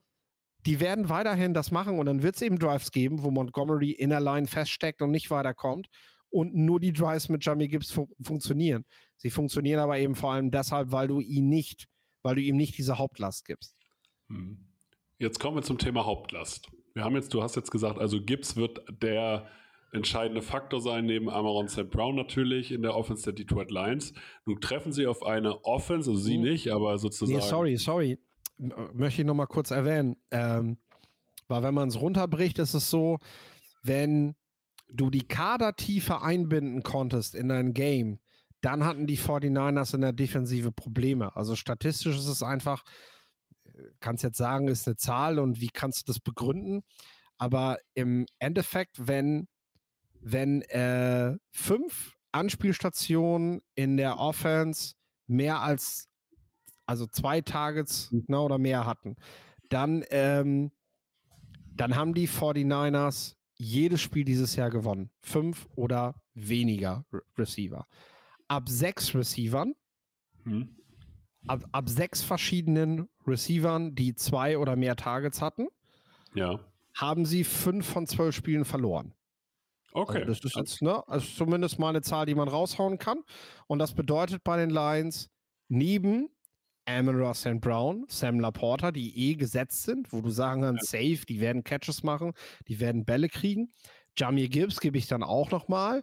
Die 0.67 0.81
werden 0.81 1.09
weiterhin 1.09 1.55
das 1.55 1.71
machen 1.71 1.99
und 1.99 2.07
dann 2.07 2.23
wird 2.23 2.37
es 2.37 2.43
eben 2.43 2.59
Drives 2.59 2.91
geben, 2.91 3.23
wo 3.23 3.31
Montgomery 3.31 3.93
in 3.93 4.11
der 4.11 4.21
Line 4.21 4.47
feststeckt 4.47 5.01
und 5.03 5.11
nicht 5.11 5.31
weiterkommt 5.31 5.89
und 6.31 6.55
nur 6.55 6.81
die 6.81 6.93
Drives 6.93 7.29
mit 7.29 7.45
Jamie 7.45 7.69
Gibbs 7.69 7.91
fun 7.91 8.09
funktionieren. 8.23 8.85
Sie 9.17 9.31
funktionieren 9.31 9.81
aber 9.81 9.99
eben 9.99 10.15
vor 10.15 10.33
allem 10.33 10.51
deshalb, 10.51 10.93
weil 10.93 11.09
du 11.09 11.21
ihn 11.21 11.49
nicht, 11.49 11.87
weil 12.23 12.37
du 12.37 12.43
ihm 12.43 12.57
nicht 12.57 12.77
diese 12.79 12.99
Hauptlast 12.99 13.45
gibst. 13.45 13.75
Hm. 14.29 14.59
Jetzt 15.19 15.39
kommen 15.39 15.57
wir 15.57 15.63
zum 15.63 15.79
Thema 15.79 16.07
Hauptlast. 16.07 16.69
Wir 16.95 17.05
haben 17.05 17.15
jetzt, 17.15 17.35
du 17.35 17.43
hast 17.43 17.57
jetzt 17.57 17.71
gesagt, 17.71 17.99
also 17.99 18.23
Gibbs 18.23 18.57
wird 18.57 18.81
der 19.03 19.49
entscheidende 19.93 20.41
Faktor 20.41 20.81
sein, 20.81 21.05
neben 21.05 21.29
Amaron 21.29 21.69
St. 21.69 21.91
Brown 21.91 22.15
natürlich 22.15 22.71
in 22.71 22.83
der 22.83 22.95
Offense 22.95 23.25
der 23.25 23.33
Detroit 23.33 23.71
Lions. 23.71 24.13
Nun 24.47 24.61
treffen 24.61 24.93
sie 24.93 25.07
auf 25.07 25.25
eine 25.25 25.65
Offense, 25.65 26.11
also 26.11 26.23
sie 26.23 26.39
mhm. 26.39 26.45
nicht, 26.45 26.69
aber 26.71 26.97
sozusagen. 26.99 27.39
Nee, 27.39 27.45
sorry, 27.45 27.77
sorry 27.77 28.19
möchte 28.93 29.23
ich 29.23 29.27
noch 29.27 29.35
mal 29.35 29.47
kurz 29.47 29.71
erwähnen. 29.71 30.17
Ähm, 30.31 30.79
weil 31.49 31.63
wenn 31.63 31.75
man 31.75 31.89
es 31.89 32.01
runterbricht, 32.01 32.59
ist 32.59 32.75
es 32.75 32.91
so, 32.91 33.19
wenn 33.83 34.37
du 34.89 35.11
die 35.11 35.27
Kadertiefe 35.27 36.23
einbinden 36.23 36.83
konntest 36.83 37.35
in 37.35 37.49
dein 37.49 37.75
Game, 37.75 38.21
dann 38.61 38.85
hatten 38.85 39.07
die 39.07 39.19
49ers 39.19 39.95
in 39.95 40.03
der 40.03 40.13
Defensive 40.13 40.73
Probleme. 40.73 41.35
Also 41.35 41.57
statistisch 41.57 42.17
ist 42.17 42.27
es 42.27 42.43
einfach, 42.43 42.85
kannst 44.01 44.23
jetzt 44.23 44.37
sagen, 44.37 44.69
ist 44.69 44.87
eine 44.87 44.97
Zahl 44.97 45.39
und 45.39 45.61
wie 45.61 45.71
kannst 45.71 46.01
du 46.01 46.13
das 46.13 46.21
begründen? 46.21 46.83
Aber 47.39 47.79
im 47.95 48.27
Endeffekt, 48.39 49.09
wenn, 49.09 49.49
wenn 50.21 50.63
äh, 50.63 51.37
fünf 51.51 52.17
Anspielstationen 52.33 53.63
in 53.75 53.97
der 53.97 54.19
Offense 54.19 54.95
mehr 55.27 55.63
als 55.63 56.10
also 56.91 57.07
zwei 57.07 57.41
Targets 57.41 58.11
ne, 58.11 58.41
oder 58.41 58.59
mehr 58.59 58.85
hatten, 58.85 59.15
dann, 59.69 60.05
ähm, 60.11 60.73
dann 61.73 61.95
haben 61.95 62.15
die 62.15 62.29
49ers 62.29 63.37
jedes 63.55 64.01
Spiel 64.01 64.25
dieses 64.25 64.57
Jahr 64.57 64.71
gewonnen. 64.71 65.11
Fünf 65.21 65.69
oder 65.77 66.21
weniger 66.35 67.05
Re 67.13 67.23
Receiver. 67.39 67.87
Ab 68.49 68.69
sechs 68.69 69.15
Receivern, 69.15 69.77
hm. 70.43 70.75
ab, 71.47 71.63
ab 71.71 71.89
sechs 71.89 72.25
verschiedenen 72.25 73.09
Receivern, 73.25 73.95
die 73.95 74.17
zwei 74.17 74.59
oder 74.59 74.75
mehr 74.75 74.97
Targets 74.97 75.41
hatten, 75.41 75.69
ja. 76.35 76.59
haben 76.95 77.25
sie 77.25 77.45
fünf 77.45 77.87
von 77.87 78.09
zwölf 78.09 78.35
Spielen 78.35 78.65
verloren. 78.65 79.15
Okay. 79.93 80.25
Also 80.25 80.27
das 80.27 80.45
ist 80.45 80.57
jetzt, 80.57 80.83
ne, 80.83 81.07
also 81.07 81.25
zumindest 81.37 81.79
mal 81.79 81.91
eine 81.91 82.03
Zahl, 82.03 82.27
die 82.27 82.35
man 82.35 82.49
raushauen 82.49 82.99
kann. 82.99 83.23
Und 83.69 83.79
das 83.79 83.95
bedeutet 83.95 84.43
bei 84.43 84.57
den 84.57 84.71
Lions, 84.71 85.31
neben 85.69 86.29
Amon 86.99 87.17
Ross 87.17 87.47
and 87.47 87.61
Brown, 87.61 88.05
Sam 88.09 88.41
Laporta, 88.41 88.91
die 88.91 89.31
eh 89.31 89.35
gesetzt 89.35 89.85
sind, 89.85 90.13
wo 90.13 90.21
du 90.21 90.31
sagen 90.31 90.63
kannst, 90.63 90.91
safe, 90.91 91.21
die 91.29 91.41
werden 91.41 91.63
Catches 91.63 92.03
machen, 92.03 92.33
die 92.69 92.81
werden 92.81 93.05
Bälle 93.05 93.29
kriegen. 93.29 93.73
Jamie 94.17 94.49
Gibbs 94.49 94.81
gebe 94.81 94.99
ich 94.99 95.07
dann 95.07 95.23
auch 95.23 95.51
nochmal. 95.51 96.03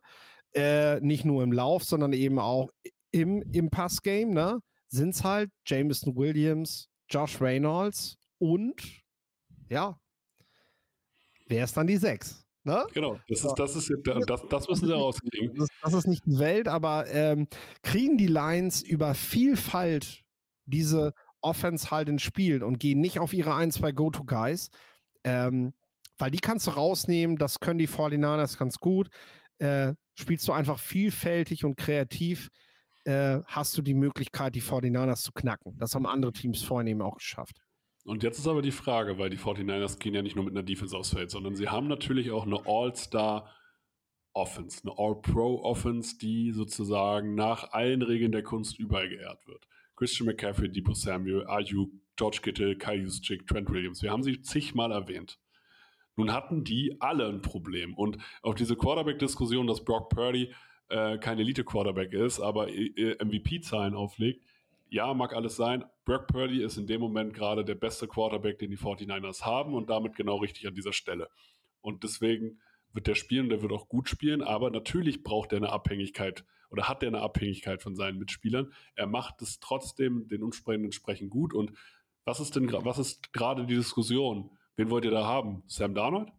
Äh, 0.54 1.00
nicht 1.02 1.26
nur 1.26 1.43
im 1.43 1.52
Lauf, 1.52 1.84
sondern 1.84 2.13
eben 2.13 2.39
auch 2.39 2.69
im, 3.12 3.43
im 3.52 3.69
Passgame, 3.69 4.34
ne? 4.34 4.60
Sind 4.88 5.13
es 5.13 5.23
halt 5.23 5.52
Jameson 5.65 6.15
Williams, 6.15 6.88
Josh 7.10 7.41
Reynolds 7.41 8.15
und 8.39 8.82
ja, 9.69 10.00
wer 11.47 11.65
ist 11.65 11.76
dann 11.76 11.88
die 11.88 11.97
sechs? 11.97 12.45
Ne? 12.63 12.86
Genau, 12.93 13.19
das 13.28 13.43
ist, 13.43 13.54
das 13.56 13.76
ist 13.76 13.91
das, 14.28 14.41
das 14.50 14.67
müssen 14.67 14.88
sie 14.88 14.93
rauskriegen. 14.93 15.56
Das, 15.56 15.69
das, 15.82 15.93
ist 15.93 16.08
nicht 16.08 16.26
die 16.26 16.38
Welt, 16.39 16.67
aber 16.67 17.08
ähm, 17.08 17.47
kriegen 17.82 18.17
die 18.17 18.28
Lions 18.28 18.82
über 18.82 19.13
Vielfalt 19.13 20.26
diese 20.67 21.13
Offense 21.41 21.91
halt 21.91 22.10
ins 22.10 22.21
Spiel 22.21 22.63
und 22.63 22.80
gehen 22.80 22.99
nicht 22.99 23.19
auf 23.19 23.34
ihre 23.34 23.56
ein, 23.56 23.71
zwei 23.71 23.91
Go-To-Guys, 23.91 24.69
ähm, 25.23 25.73
weil 26.17 26.32
die 26.32 26.39
kannst 26.39 26.67
du 26.67 26.71
rausnehmen, 26.71 27.38
das 27.38 27.60
können 27.60 27.80
die 27.80 27.88
49ers 27.88 28.58
ganz 28.58 28.77
gut. 28.77 29.10
Äh, 29.60 29.93
spielst 30.15 30.47
du 30.47 30.51
einfach 30.51 30.80
vielfältig 30.80 31.63
und 31.63 31.77
kreativ, 31.77 32.49
äh, 33.06 33.39
hast 33.45 33.77
du 33.77 33.82
die 33.82 33.93
Möglichkeit, 33.93 34.56
die 34.56 34.62
49ers 34.62 35.23
zu 35.23 35.32
knacken. 35.32 35.77
Das 35.77 35.95
haben 35.95 36.06
andere 36.06 36.34
Teams 36.34 36.62
vorhin 36.63 36.88
eben 36.88 37.01
auch 37.01 37.17
geschafft. 37.17 37.58
Und 38.03 38.23
jetzt 38.23 38.39
ist 38.39 38.47
aber 38.47 38.62
die 38.62 38.71
Frage, 38.71 39.17
weil 39.17 39.30
die 39.30 39.38
49ers 39.38 39.99
gehen 39.99 40.13
ja 40.13 40.21
nicht 40.21 40.36
nur 40.36 40.45
mit 40.45 40.53
einer 40.53 40.63
Defense 40.63 40.95
aufs 40.95 41.10
Feld, 41.10 41.30
sondern 41.30 41.56
sie 41.56 41.69
haben 41.69 41.88
natürlich 41.88 42.32
auch 42.32 42.45
eine 42.45 42.60
All-Star- 42.65 43.51
Offense, 44.38 44.82
eine 44.84 44.93
All-Pro-Offense, 44.97 46.19
die 46.19 46.51
sozusagen 46.51 47.34
nach 47.34 47.71
allen 47.71 48.03
Regeln 48.03 48.32
der 48.32 48.43
Kunst 48.43 48.77
überall 48.77 49.10
geehrt 49.10 49.47
wird. 49.47 49.67
Christian 49.97 50.27
McCaffrey, 50.27 50.69
Debo 50.69 50.93
Samuel, 50.93 51.45
Ayuk, 51.47 51.89
George 52.15 52.39
Kittle, 52.41 52.77
Kai 52.77 52.97
Juszczyk, 52.97 53.45
Trent 53.47 53.69
Williams. 53.69 54.01
Wir 54.01 54.12
haben 54.12 54.23
sie 54.23 54.41
zigmal 54.41 54.91
erwähnt. 54.91 55.39
Nun 56.15 56.31
hatten 56.31 56.63
die 56.63 56.95
alle 56.99 57.27
ein 57.27 57.41
Problem. 57.41 57.93
Und 57.95 58.17
auf 58.41 58.55
diese 58.55 58.75
Quarterback-Diskussion, 58.75 59.67
dass 59.67 59.83
Brock 59.83 60.10
Purdy 60.10 60.53
äh, 60.89 61.17
kein 61.17 61.39
Elite-Quarterback 61.39 62.13
ist, 62.13 62.39
aber 62.39 62.69
äh, 62.69 63.23
MVP-Zahlen 63.23 63.95
auflegt, 63.95 64.43
ja, 64.89 65.13
mag 65.13 65.36
alles 65.36 65.55
sein. 65.55 65.83
Brock 66.05 66.27
Purdy 66.27 66.63
ist 66.63 66.77
in 66.77 66.88
dem 66.88 67.01
Moment 67.01 67.33
gerade 67.33 67.65
der 67.65 67.75
beste 67.75 68.07
Quarterback, 68.07 68.60
den 68.60 68.69
die 68.69 68.77
49ers 68.77 69.43
haben 69.43 69.73
und 69.73 69.89
damit 69.89 70.15
genau 70.15 70.38
richtig 70.38 70.67
an 70.67 70.75
dieser 70.75 70.93
Stelle. 70.93 71.27
Und 71.81 72.03
deswegen 72.03 72.60
wird 72.93 73.07
der 73.07 73.15
spielen, 73.15 73.49
der 73.49 73.62
wird 73.62 73.73
auch 73.73 73.89
gut 73.89 74.10
spielen, 74.10 74.41
aber 74.41 74.71
natürlich 74.71 75.23
braucht 75.23 75.51
er 75.51 75.57
eine 75.57 75.71
Abhängigkeit 75.71 76.45
oder 76.69 76.88
hat 76.88 77.03
er 77.03 77.10
eine 77.10 77.21
Abhängigkeit 77.21 77.82
von 77.82 77.95
seinen 77.95 78.17
Mitspielern. 78.17 78.71
Er 78.95 79.08
macht 79.08 79.41
es 79.41 79.60
trotzdem 79.60 80.27
den 80.27 80.43
Umsprechenden 80.43 80.86
entsprechend 80.86 81.30
gut 81.30 81.53
und 81.53 81.71
Was 82.25 82.41
ist 82.41 82.58
denn, 82.58 82.69
was 82.71 82.99
ist 82.99 83.32
gerade 83.32 83.65
die 83.65 83.75
Diskussion? 83.75 84.51
Wen 84.75 84.89
wollt 84.89 85.06
ihr 85.06 85.12
da 85.12 85.25
haben? 85.25 85.63
Sam 85.67 85.95
Darnold? 85.95 86.30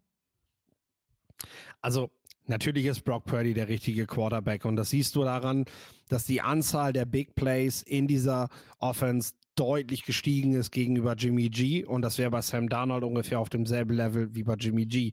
Also, 1.81 2.11
natürlich 2.45 2.85
ist 2.85 3.03
Brock 3.03 3.25
Purdy 3.25 3.55
der 3.55 3.69
richtige 3.69 4.07
Quarterback 4.07 4.67
und 4.67 4.77
das 4.77 4.91
siehst 4.91 5.17
du 5.17 5.25
daran, 5.25 5.65
dass 6.09 6.25
die 6.25 6.43
Anzahl 6.43 6.93
der 6.93 7.07
Big 7.07 7.35
Plays 7.35 7.83
in 7.83 8.07
dieser 8.07 8.49
Offense 8.79 9.33
deutlich 9.55 10.05
gestiegen 10.05 10.53
ist 10.55 10.71
gegenüber 10.71 11.15
Jimmy 11.15 11.49
G 11.49 11.85
und 11.85 12.03
das 12.03 12.19
wäre 12.19 12.31
bei 12.31 12.43
Sam 12.43 12.69
Darnold 12.69 13.03
ungefähr 13.03 13.41
auf 13.41 13.49
demselben 13.49 13.95
Level 13.95 14.35
wie 14.35 14.45
bei 14.45 14.55
Jimmy 14.55 14.87
G. 14.87 15.13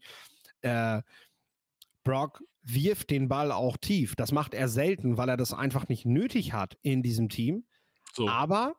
Äh, 0.62 1.02
Brock 2.04 2.44
wirft 2.66 3.12
den 3.12 3.28
Ball 3.28 3.52
auch 3.52 3.78
tief. 3.78 4.16
Das 4.16 4.32
macht 4.32 4.54
er 4.54 4.68
selten, 4.68 5.18
weil 5.18 5.30
er 5.30 5.38
das 5.38 5.54
einfach 5.54 5.88
nicht 5.88 6.06
nötig 6.06 6.54
hat 6.54 6.78
in 6.82 7.04
diesem 7.04 7.30
Team. 7.30 7.66
So. 8.14 8.28
Aber 8.28 8.76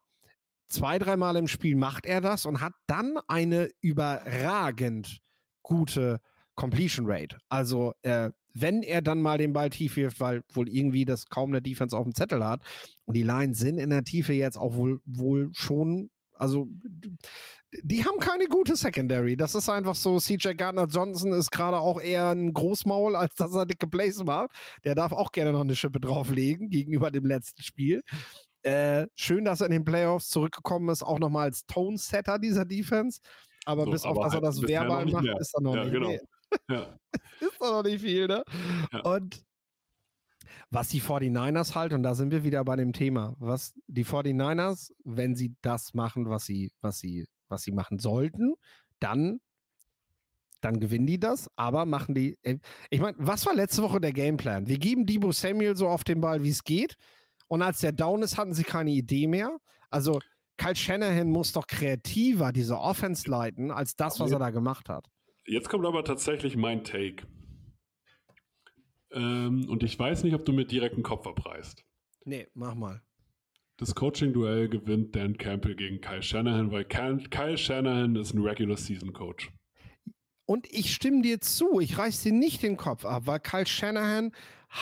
zwei, 0.68 0.98
dreimal 0.98 1.36
im 1.36 1.48
Spiel 1.48 1.76
macht 1.76 2.06
er 2.06 2.20
das 2.20 2.46
und 2.46 2.60
hat 2.60 2.72
dann 2.86 3.18
eine 3.28 3.70
überragend 3.80 5.20
gute 5.62 6.20
Completion 6.54 7.06
Rate. 7.08 7.38
Also 7.48 7.92
äh, 8.02 8.30
wenn 8.54 8.82
er 8.82 9.02
dann 9.02 9.20
mal 9.20 9.38
den 9.38 9.52
Ball 9.52 9.70
tief 9.70 9.96
wirft, 9.96 10.18
weil 10.18 10.42
wohl 10.52 10.68
irgendwie 10.68 11.04
das 11.04 11.26
kaum 11.26 11.50
eine 11.50 11.60
Defense 11.60 11.96
auf 11.96 12.04
dem 12.04 12.14
Zettel 12.14 12.44
hat. 12.44 12.62
Und 13.04 13.14
die 13.14 13.22
Lions 13.22 13.58
sind 13.58 13.78
in 13.78 13.90
der 13.90 14.04
Tiefe 14.04 14.32
jetzt 14.32 14.56
auch 14.56 14.74
wohl, 14.74 15.00
wohl 15.04 15.50
schon, 15.52 16.10
also 16.32 16.68
die 17.82 18.04
haben 18.04 18.18
keine 18.18 18.46
gute 18.46 18.76
Secondary. 18.76 19.36
Das 19.36 19.54
ist 19.54 19.68
einfach 19.68 19.94
so. 19.94 20.18
CJ 20.18 20.54
Gardner 20.54 20.86
Johnson 20.86 21.32
ist 21.32 21.50
gerade 21.50 21.78
auch 21.78 22.00
eher 22.00 22.30
ein 22.30 22.52
Großmaul, 22.52 23.16
als 23.16 23.34
dass 23.34 23.54
er 23.54 23.66
dicke 23.66 23.86
Plays 23.86 24.22
macht. 24.24 24.50
Der 24.84 24.94
darf 24.94 25.12
auch 25.12 25.32
gerne 25.32 25.52
noch 25.52 25.60
eine 25.60 25.76
Schippe 25.76 26.00
drauflegen 26.00 26.70
gegenüber 26.70 27.10
dem 27.10 27.26
letzten 27.26 27.62
Spiel. 27.62 28.02
Äh, 28.62 29.06
schön, 29.14 29.44
dass 29.44 29.60
er 29.60 29.66
in 29.66 29.72
den 29.72 29.84
Playoffs 29.84 30.28
zurückgekommen 30.28 30.88
ist, 30.88 31.02
auch 31.02 31.18
nochmal 31.18 31.44
als 31.44 31.66
Tone-Setter 31.66 32.38
dieser 32.38 32.64
Defense. 32.64 33.20
Aber 33.64 33.84
so, 33.84 33.90
bis 33.90 34.04
auf, 34.04 34.16
dass 34.18 34.32
halt 34.32 34.42
er 34.42 34.46
das 34.46 34.62
verbal 34.62 35.06
macht, 35.06 35.24
mehr. 35.24 35.38
ist 35.38 35.54
er 35.54 35.62
noch 35.62 35.74
ja, 35.74 35.84
nicht. 35.84 35.92
Genau. 35.92 36.08
Nee. 36.08 36.20
Ja. 36.70 36.96
ist 37.40 37.60
doch 37.60 37.72
noch 37.72 37.82
nicht 37.82 38.00
viel, 38.00 38.28
ne? 38.28 38.44
Ja. 38.92 39.00
Und 39.00 39.44
was 40.70 40.88
die 40.88 41.00
49ers 41.00 41.74
halt, 41.74 41.92
und 41.92 42.02
da 42.02 42.14
sind 42.14 42.30
wir 42.30 42.44
wieder 42.44 42.64
bei 42.64 42.76
dem 42.76 42.92
Thema, 42.92 43.34
was 43.38 43.74
die 43.86 44.04
49ers, 44.04 44.92
wenn 45.04 45.34
sie 45.34 45.54
das 45.60 45.94
machen, 45.94 46.28
was 46.28 46.44
sie, 46.44 46.72
was 46.80 46.98
sie, 46.98 47.26
was 47.48 47.62
sie 47.62 47.72
machen 47.72 47.98
sollten, 47.98 48.54
dann, 49.00 49.40
dann 50.60 50.80
gewinnen 50.80 51.06
die 51.06 51.20
das, 51.20 51.50
aber 51.56 51.86
machen 51.86 52.14
die. 52.14 52.38
Äh, 52.42 52.58
ich 52.90 53.00
meine, 53.00 53.16
was 53.18 53.46
war 53.46 53.54
letzte 53.54 53.82
Woche 53.82 54.00
der 54.00 54.12
Gameplan? 54.12 54.66
Wir 54.66 54.78
geben 54.78 55.06
Debo 55.06 55.32
Samuel 55.32 55.76
so 55.76 55.88
auf 55.88 56.04
den 56.04 56.20
Ball, 56.20 56.42
wie 56.42 56.50
es 56.50 56.64
geht. 56.64 56.96
Und 57.48 57.62
als 57.62 57.78
der 57.78 57.92
down 57.92 58.22
ist, 58.22 58.38
hatten 58.38 58.54
sie 58.54 58.64
keine 58.64 58.90
Idee 58.90 59.26
mehr. 59.26 59.58
Also 59.90 60.20
Kyle 60.56 60.74
Shanahan 60.74 61.30
muss 61.30 61.52
doch 61.52 61.66
kreativer 61.66 62.52
diese 62.52 62.78
Offense 62.78 63.30
leiten, 63.30 63.70
als 63.70 63.94
das, 63.94 64.18
was 64.18 64.32
er 64.32 64.38
da 64.38 64.50
gemacht 64.50 64.88
hat. 64.88 65.06
Jetzt 65.44 65.68
kommt 65.68 65.86
aber 65.86 66.02
tatsächlich 66.02 66.56
mein 66.56 66.82
Take. 66.82 67.26
Ähm, 69.12 69.68
und 69.68 69.82
ich 69.82 69.98
weiß 69.98 70.24
nicht, 70.24 70.34
ob 70.34 70.44
du 70.44 70.52
mir 70.52 70.64
direkt 70.64 70.94
einen 70.94 71.04
Kopf 71.04 71.26
abreißt. 71.26 71.84
Nee, 72.24 72.48
mach 72.54 72.74
mal. 72.74 73.02
Das 73.78 73.94
Coaching-Duell 73.94 74.70
gewinnt 74.70 75.14
Dan 75.14 75.36
Campbell 75.36 75.74
gegen 75.74 76.00
Kyle 76.00 76.22
Shanahan, 76.22 76.72
weil 76.72 76.84
Kyle 76.84 77.58
Shanahan 77.58 78.16
ist 78.16 78.32
ein 78.32 78.40
Regular 78.40 78.78
Season 78.78 79.12
Coach. 79.12 79.52
Und 80.46 80.66
ich 80.72 80.94
stimme 80.94 81.20
dir 81.20 81.40
zu, 81.40 81.80
ich 81.80 81.98
reiß 81.98 82.22
dir 82.22 82.32
nicht 82.32 82.62
den 82.62 82.78
Kopf 82.78 83.04
ab, 83.04 83.24
weil 83.26 83.40
Kyle 83.40 83.66
Shanahan 83.66 84.32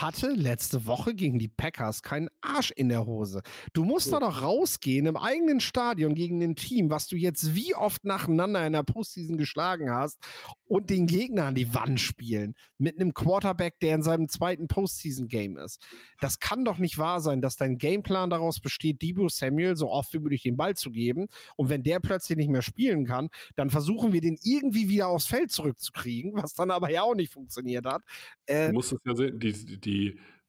hatte 0.01 0.29
letzte 0.29 0.85
Woche 0.85 1.13
gegen 1.13 1.39
die 1.39 1.47
Packers 1.47 2.03
keinen 2.03 2.29
Arsch 2.41 2.71
in 2.71 2.89
der 2.89 3.05
Hose. 3.05 3.41
Du 3.73 3.85
musst 3.85 4.11
da 4.11 4.19
doch 4.19 4.41
rausgehen 4.41 5.05
im 5.05 5.17
eigenen 5.17 5.59
Stadion 5.59 6.15
gegen 6.15 6.41
ein 6.43 6.55
Team, 6.55 6.89
was 6.89 7.07
du 7.07 7.15
jetzt 7.15 7.55
wie 7.55 7.75
oft 7.75 8.03
nacheinander 8.03 8.65
in 8.65 8.73
der 8.73 8.83
Postseason 8.83 9.37
geschlagen 9.37 9.89
hast 9.89 10.19
und 10.65 10.89
den 10.89 11.07
Gegner 11.07 11.45
an 11.45 11.55
die 11.55 11.73
Wand 11.73 11.99
spielen 11.99 12.55
mit 12.77 12.99
einem 12.99 13.13
Quarterback, 13.13 13.79
der 13.79 13.95
in 13.95 14.03
seinem 14.03 14.27
zweiten 14.27 14.67
Postseason-Game 14.67 15.57
ist. 15.57 15.81
Das 16.19 16.39
kann 16.39 16.65
doch 16.65 16.77
nicht 16.77 16.97
wahr 16.97 17.21
sein, 17.21 17.41
dass 17.41 17.55
dein 17.55 17.77
Gameplan 17.77 18.29
daraus 18.29 18.59
besteht, 18.59 19.01
Debo 19.01 19.29
Samuel 19.29 19.75
so 19.75 19.89
oft 19.89 20.13
wie 20.13 20.19
möglich 20.19 20.43
den 20.43 20.57
Ball 20.57 20.75
zu 20.75 20.91
geben 20.91 21.27
und 21.55 21.69
wenn 21.69 21.83
der 21.83 21.99
plötzlich 21.99 22.37
nicht 22.37 22.49
mehr 22.49 22.61
spielen 22.61 23.05
kann, 23.05 23.29
dann 23.55 23.69
versuchen 23.69 24.11
wir 24.11 24.21
den 24.21 24.37
irgendwie 24.43 24.89
wieder 24.89 25.07
aufs 25.07 25.27
Feld 25.27 25.51
zurückzukriegen, 25.51 26.33
was 26.35 26.53
dann 26.53 26.71
aber 26.71 26.89
ja 26.89 27.03
auch 27.03 27.15
nicht 27.15 27.31
funktioniert 27.31 27.85
hat. 27.85 28.03
Äh, 28.45 28.67
du 28.67 28.73
musst 28.73 28.91
es 28.91 28.99
ja 29.05 29.15
sehen, 29.15 29.39
die, 29.39 29.79
die 29.79 29.84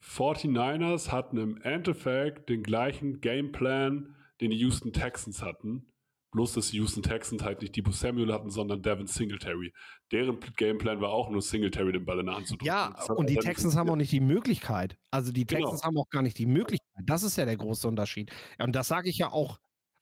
49ers 0.02 1.10
hatten 1.10 1.36
im 1.38 1.60
Endeffekt 1.62 2.48
den 2.48 2.62
gleichen 2.62 3.20
Gameplan, 3.20 4.14
den 4.40 4.50
die 4.50 4.58
Houston 4.58 4.92
Texans 4.92 5.42
hatten. 5.42 5.92
Bloß, 6.32 6.52
dass 6.52 6.70
die 6.70 6.76
Houston 6.76 7.02
Texans 7.02 7.42
halt 7.42 7.62
nicht 7.62 7.74
Debo 7.74 7.92
Samuel 7.92 8.32
hatten, 8.32 8.50
sondern 8.50 8.82
Devin 8.82 9.06
Singletary. 9.06 9.72
Deren 10.12 10.38
Gameplan 10.56 11.00
war 11.00 11.10
auch 11.10 11.30
nur 11.30 11.40
Singletary 11.40 11.92
den 11.92 12.04
Ball 12.04 12.20
in 12.20 12.26
der 12.26 12.36
Hand 12.36 12.46
zu 12.46 12.56
drücken. 12.56 12.66
Ja, 12.66 12.94
und 13.14 13.30
die 13.30 13.36
Texans 13.36 13.74
haben 13.74 13.88
auch 13.88 13.96
nicht 13.96 14.12
die 14.12 14.20
Möglichkeit. 14.20 14.98
Also 15.10 15.32
die 15.32 15.46
genau. 15.46 15.60
Texans 15.60 15.80
genau. 15.80 15.88
haben 15.88 15.98
auch 15.98 16.10
gar 16.10 16.22
nicht 16.22 16.36
die 16.38 16.44
Möglichkeit. 16.44 17.04
Das 17.04 17.22
ist 17.22 17.36
ja 17.38 17.46
der 17.46 17.56
große 17.56 17.88
Unterschied. 17.88 18.30
Und 18.58 18.76
das 18.76 18.88
sage 18.88 19.08
ich 19.08 19.16
ja 19.16 19.32
auch 19.32 19.58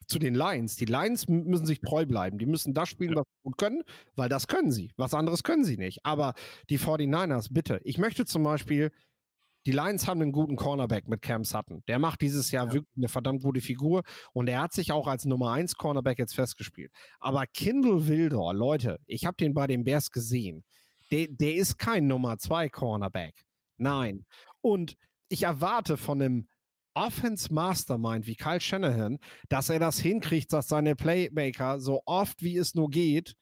zu 0.09 0.19
den 0.19 0.35
Lions. 0.35 0.77
Die 0.77 0.87
Lions 0.87 1.29
müssen 1.29 1.67
sich 1.67 1.81
treu 1.81 2.05
bleiben. 2.05 2.39
Die 2.39 2.47
müssen 2.47 2.75
das 2.75 2.89
spielen, 2.89 3.13
ja. 3.13 3.19
was 3.19 3.27
sie 3.27 3.43
gut 3.45 3.59
können, 3.59 3.83
weil 4.17 4.29
das 4.29 4.49
können 4.49 4.73
sie. 4.73 4.91
Was 4.97 5.15
anderes 5.15 5.45
können 5.45 5.65
sie 5.65 5.77
nicht. 5.77 6.05
Aber 6.05 6.35
die 6.69 6.79
49ers, 6.79 7.49
bitte. 7.53 7.81
Ich 7.85 7.99
möchte 7.99 8.25
zum 8.25 8.43
Beispiel 8.43 8.91
die 9.67 9.73
Lions 9.73 10.07
haben 10.07 10.21
einen 10.21 10.33
guten 10.33 10.57
Cornerback 10.57 11.09
mit 11.09 11.23
Cam 11.23 11.45
Sutton. 11.45 11.83
Der 11.89 11.99
macht 11.99 12.21
dieses 12.21 12.51
Jahr 12.51 12.67
ja. 12.67 12.73
wirklich 12.75 12.97
eine 12.97 13.09
verdammt 13.09 13.43
gute 13.43 13.61
Figur 13.61 14.03
und 14.33 14.49
er 14.49 14.61
hat 14.61 14.73
sich 14.73 14.93
auch 14.93 15.07
als 15.07 15.25
Nummer 15.25 15.53
1 15.53 15.77
Cornerback 15.77 16.19
jetzt 16.19 16.35
festgespielt. 16.35 16.93
Aber 17.21 17.47
Kindle 17.47 18.07
Wildor, 18.07 18.55
Leute, 18.55 19.01
ich 19.07 19.25
habe 19.25 19.37
den 19.37 19.55
bei 19.55 19.67
den 19.67 19.85
Bears 19.85 20.11
gesehen. 20.11 20.65
Der, 21.11 21.29
der 21.29 21.55
ist 21.55 21.79
kein 21.79 22.07
Nummer 22.07 22.39
2 22.39 22.69
Cornerback. 22.69 23.45
Nein. 23.77 24.27
Und 24.61 24.97
ich 25.29 25.45
erwarte 25.45 25.97
von 25.97 26.21
einem 26.21 26.49
Offense 26.95 27.53
Mastermind 27.53 28.27
wie 28.27 28.37
Kyle 28.37 28.61
Shanahan, 28.61 29.19
dass 29.49 29.69
er 29.69 29.81
das 29.81 29.99
hinkriegt, 29.99 30.53
dass 30.53 30.69
seine 30.69 30.95
Playmaker 30.95 31.81
so 31.81 32.03
oft 32.07 32.43
wie 32.43 32.57
es 32.57 32.75
nur 32.75 32.89
geht, 32.89 33.35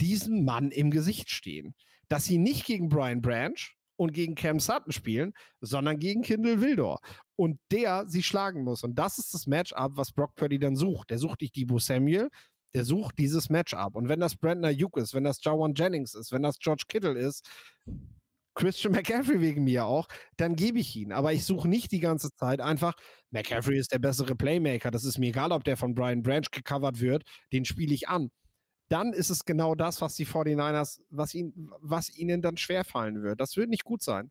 diesem 0.00 0.44
Mann 0.44 0.70
im 0.70 0.90
Gesicht 0.90 1.30
stehen. 1.30 1.74
Dass 2.08 2.24
sie 2.24 2.38
nicht 2.38 2.64
gegen 2.64 2.88
Brian 2.88 3.20
Branch, 3.20 3.75
und 3.96 4.12
gegen 4.12 4.34
Cam 4.34 4.60
Sutton 4.60 4.92
spielen, 4.92 5.32
sondern 5.60 5.98
gegen 5.98 6.22
Kindle 6.22 6.60
Wildor. 6.60 7.00
Und 7.36 7.58
der 7.70 8.04
sie 8.08 8.22
schlagen 8.22 8.62
muss. 8.62 8.82
Und 8.82 8.98
das 8.98 9.18
ist 9.18 9.34
das 9.34 9.46
Matchup, 9.46 9.92
was 9.96 10.12
Brock 10.12 10.34
Purdy 10.34 10.58
dann 10.58 10.76
sucht. 10.76 11.10
Der 11.10 11.18
sucht 11.18 11.40
nicht 11.40 11.56
Debo 11.56 11.78
Samuel, 11.78 12.30
der 12.74 12.84
sucht 12.84 13.18
dieses 13.18 13.50
Matchup. 13.50 13.94
Und 13.94 14.08
wenn 14.08 14.20
das 14.20 14.36
Brandon 14.36 14.66
Ayuk 14.66 14.96
ist, 14.96 15.14
wenn 15.14 15.24
das 15.24 15.42
Jawan 15.42 15.74
Jennings 15.74 16.14
ist, 16.14 16.32
wenn 16.32 16.42
das 16.42 16.58
George 16.58 16.84
Kittle 16.88 17.18
ist, 17.18 17.48
Christian 18.54 18.94
McCaffrey 18.94 19.40
wegen 19.40 19.64
mir 19.64 19.84
auch, 19.84 20.08
dann 20.38 20.56
gebe 20.56 20.78
ich 20.78 20.96
ihn. 20.96 21.12
Aber 21.12 21.32
ich 21.34 21.44
suche 21.44 21.68
nicht 21.68 21.92
die 21.92 22.00
ganze 22.00 22.32
Zeit 22.32 22.60
einfach, 22.60 22.94
McCaffrey 23.30 23.78
ist 23.78 23.92
der 23.92 23.98
bessere 23.98 24.34
Playmaker. 24.34 24.90
Das 24.90 25.04
ist 25.04 25.18
mir 25.18 25.28
egal, 25.28 25.52
ob 25.52 25.62
der 25.64 25.76
von 25.76 25.94
Brian 25.94 26.22
Branch 26.22 26.50
gecovert 26.50 27.00
wird, 27.00 27.22
den 27.52 27.66
spiele 27.66 27.94
ich 27.94 28.08
an 28.08 28.30
dann 28.88 29.12
ist 29.12 29.30
es 29.30 29.44
genau 29.44 29.74
das, 29.74 30.00
was 30.00 30.14
die 30.14 30.26
49ers, 30.26 31.00
was, 31.10 31.34
ihn, 31.34 31.70
was 31.80 32.16
ihnen 32.16 32.42
dann 32.42 32.56
schwerfallen 32.56 33.22
wird. 33.22 33.40
Das 33.40 33.56
wird 33.56 33.68
nicht 33.68 33.84
gut 33.84 34.02
sein. 34.02 34.30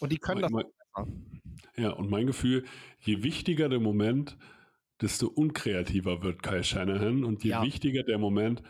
Und 0.00 0.12
die 0.12 0.18
können 0.18 0.40
mein, 0.40 0.64
das 0.94 1.06
mein, 1.06 1.42
Ja, 1.76 1.90
und 1.90 2.08
mein 2.08 2.26
Gefühl, 2.26 2.64
je 3.00 3.22
wichtiger 3.22 3.68
der 3.68 3.80
Moment, 3.80 4.36
desto 5.00 5.26
unkreativer 5.26 6.22
wird 6.22 6.42
Kyle 6.42 6.64
Shanahan 6.64 7.24
und 7.24 7.44
je 7.44 7.50
ja. 7.50 7.62
wichtiger 7.62 8.02
der 8.02 8.18
Moment, 8.18 8.62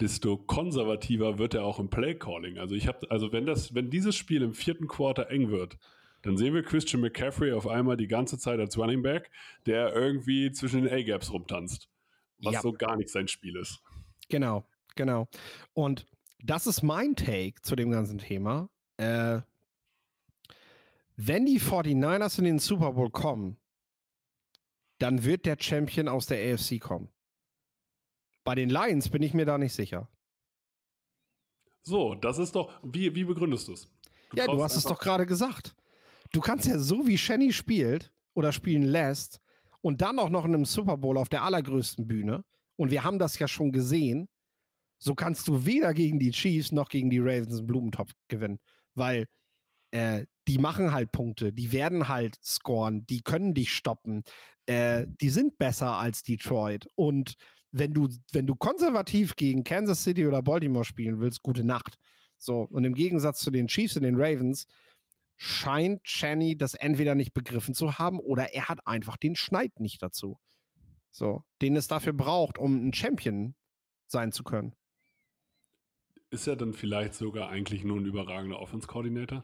desto 0.00 0.38
konservativer 0.38 1.38
wird 1.38 1.54
er 1.54 1.64
auch 1.64 1.78
im 1.78 1.90
Playcalling. 1.90 2.58
Also 2.58 2.74
ich 2.74 2.88
habe, 2.88 3.10
also 3.10 3.32
wenn 3.32 3.44
das, 3.44 3.74
wenn 3.74 3.90
dieses 3.90 4.16
Spiel 4.16 4.42
im 4.42 4.54
vierten 4.54 4.88
Quarter 4.88 5.28
eng 5.28 5.50
wird, 5.50 5.76
dann 6.22 6.36
sehen 6.36 6.54
wir 6.54 6.62
Christian 6.62 7.00
McCaffrey 7.02 7.52
auf 7.52 7.66
einmal 7.66 7.96
die 7.96 8.08
ganze 8.08 8.38
Zeit 8.38 8.60
als 8.60 8.76
Running 8.76 9.02
Back, 9.02 9.30
der 9.66 9.94
irgendwie 9.94 10.52
zwischen 10.52 10.84
den 10.84 10.92
A-Gaps 10.92 11.32
rumtanzt. 11.32 11.88
Was 12.42 12.54
ja. 12.54 12.60
so 12.62 12.72
gar 12.72 12.96
nicht 12.96 13.10
sein 13.10 13.28
Spiel 13.28 13.56
ist. 13.56 13.82
Genau, 14.30 14.64
genau. 14.96 15.28
Und 15.74 16.06
das 16.42 16.66
ist 16.66 16.82
mein 16.82 17.16
Take 17.16 17.60
zu 17.62 17.76
dem 17.76 17.90
ganzen 17.90 18.18
Thema. 18.18 18.70
Äh, 18.96 19.40
wenn 21.16 21.44
die 21.44 21.60
49ers 21.60 22.38
in 22.38 22.44
den 22.44 22.58
Super 22.58 22.92
Bowl 22.92 23.10
kommen, 23.10 23.58
dann 24.98 25.24
wird 25.24 25.44
der 25.44 25.56
Champion 25.60 26.08
aus 26.08 26.26
der 26.26 26.54
AFC 26.54 26.80
kommen. 26.80 27.10
Bei 28.44 28.54
den 28.54 28.70
Lions 28.70 29.10
bin 29.10 29.22
ich 29.22 29.34
mir 29.34 29.44
da 29.44 29.58
nicht 29.58 29.74
sicher. 29.74 30.08
So, 31.82 32.14
das 32.14 32.38
ist 32.38 32.54
doch. 32.54 32.72
Wie, 32.82 33.14
wie 33.14 33.24
begründest 33.24 33.68
du 33.68 33.72
es? 33.72 33.90
Ja, 34.34 34.46
du 34.46 34.62
hast 34.62 34.76
es 34.76 34.84
doch 34.84 34.98
gerade 34.98 35.26
gesagt. 35.26 35.74
Du 36.32 36.40
kannst 36.40 36.66
ja 36.66 36.78
so 36.78 37.06
wie 37.06 37.18
Shenny 37.18 37.52
spielt 37.52 38.12
oder 38.34 38.52
spielen 38.52 38.84
lässt 38.84 39.40
und 39.80 40.00
dann 40.00 40.18
auch 40.18 40.28
noch 40.28 40.44
in 40.44 40.54
einem 40.54 40.64
Super 40.64 40.96
Bowl 40.96 41.18
auf 41.18 41.28
der 41.28 41.42
allergrößten 41.42 42.06
Bühne, 42.06 42.44
und 42.80 42.90
wir 42.90 43.04
haben 43.04 43.18
das 43.18 43.38
ja 43.38 43.46
schon 43.46 43.72
gesehen, 43.72 44.26
so 44.98 45.14
kannst 45.14 45.46
du 45.48 45.66
weder 45.66 45.92
gegen 45.92 46.18
die 46.18 46.30
Chiefs 46.30 46.72
noch 46.72 46.88
gegen 46.88 47.10
die 47.10 47.18
Ravens 47.18 47.58
einen 47.58 47.66
Blumentopf 47.66 48.12
gewinnen, 48.28 48.58
weil 48.94 49.26
äh, 49.90 50.24
die 50.48 50.56
machen 50.56 50.90
halt 50.90 51.12
Punkte, 51.12 51.52
die 51.52 51.72
werden 51.72 52.08
halt 52.08 52.38
scoren, 52.42 53.04
die 53.04 53.20
können 53.20 53.52
dich 53.52 53.74
stoppen, 53.74 54.24
äh, 54.64 55.06
die 55.20 55.28
sind 55.28 55.58
besser 55.58 55.98
als 55.98 56.22
Detroit 56.22 56.86
und 56.94 57.34
wenn 57.70 57.92
du, 57.92 58.08
wenn 58.32 58.46
du 58.46 58.56
konservativ 58.56 59.36
gegen 59.36 59.62
Kansas 59.62 60.02
City 60.02 60.26
oder 60.26 60.40
Baltimore 60.40 60.86
spielen 60.86 61.20
willst, 61.20 61.42
gute 61.42 61.64
Nacht. 61.64 61.98
So, 62.38 62.62
und 62.62 62.84
im 62.84 62.94
Gegensatz 62.94 63.40
zu 63.40 63.50
den 63.50 63.68
Chiefs 63.68 63.96
und 63.96 64.04
den 64.04 64.16
Ravens 64.16 64.66
scheint 65.36 66.02
Channy 66.04 66.56
das 66.56 66.72
entweder 66.72 67.14
nicht 67.14 67.34
begriffen 67.34 67.74
zu 67.74 67.98
haben 67.98 68.18
oder 68.20 68.54
er 68.54 68.70
hat 68.70 68.86
einfach 68.86 69.18
den 69.18 69.36
Schneid 69.36 69.80
nicht 69.80 70.02
dazu. 70.02 70.38
So, 71.10 71.42
den 71.60 71.76
es 71.76 71.88
dafür 71.88 72.12
braucht, 72.12 72.58
um 72.58 72.88
ein 72.88 72.92
Champion 72.94 73.54
sein 74.06 74.32
zu 74.32 74.44
können. 74.44 74.74
Ist 76.30 76.46
er 76.46 76.56
dann 76.56 76.72
vielleicht 76.72 77.14
sogar 77.14 77.48
eigentlich 77.48 77.82
nur 77.84 77.96
ein 77.98 78.04
überragender 78.06 78.60
Offense-Coordinator? 78.60 79.42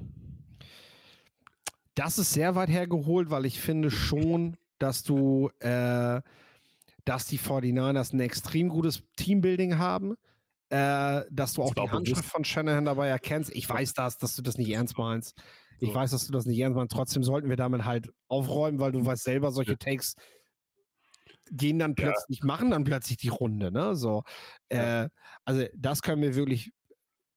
Das 1.94 2.18
ist 2.18 2.33
sehr 2.33 2.55
weit 2.55 2.68
hergeholt, 2.68 3.31
weil 3.31 3.46
ich 3.46 3.61
finde 3.61 3.90
schon, 3.90 4.57
dass 4.79 5.02
du, 5.02 5.50
äh, 5.61 6.20
dass 7.05 7.26
die 7.26 7.38
49ers 7.38 8.12
ein 8.12 8.20
extrem 8.20 8.68
gutes 8.68 9.02
Teambuilding 9.16 9.79
haben, 9.79 10.16
äh, 10.68 11.22
dass 11.31 11.55
du 11.55 11.62
auch 11.62 11.74
die 11.74 11.88
Handschrift 11.88 12.24
von 12.24 12.44
Shanahan 12.44 12.85
dabei 12.85 13.09
erkennst. 13.09 13.50
Ich 13.55 13.68
weiß 13.68 13.94
das, 13.94 14.18
dass 14.18 14.37
du 14.37 14.42
das 14.42 14.59
nicht 14.59 14.70
ernst 14.70 14.98
meinst. 14.98 15.38
Ich 15.81 15.90
So. 15.90 15.94
weiß, 15.94 16.11
dass 16.11 16.26
du 16.26 16.33
das 16.33 16.46
nicht 16.46 16.59
ernst 16.59 16.76
meinst. 16.76 16.92
Trotzdem 16.92 17.22
sollten 17.24 17.48
wir 17.48 17.57
damit 17.57 17.85
halt 17.85 18.11
aufräumen, 18.29 18.79
weil 18.79 18.92
du 18.92 19.05
weißt 19.05 19.24
selber, 19.24 19.52
solche. 19.52 19.79
Takes 19.79 20.14
gehen 21.51 21.79
dann 21.79 21.95
Ja. 21.99 22.07
plötzlich, 22.07 22.43
machen 22.43 22.71
dann 22.71 22.85
plötzlich 22.85 23.19
die 23.19 23.29
Runde, 23.29 23.71
ne? 23.73 23.97
So. 23.97 24.23
Ja. 24.73 25.05
Äh, 25.05 25.09
also 25.45 25.65
das 25.77 26.03
können 26.03 26.23
wir 26.23 26.35
wirklich 26.35 26.73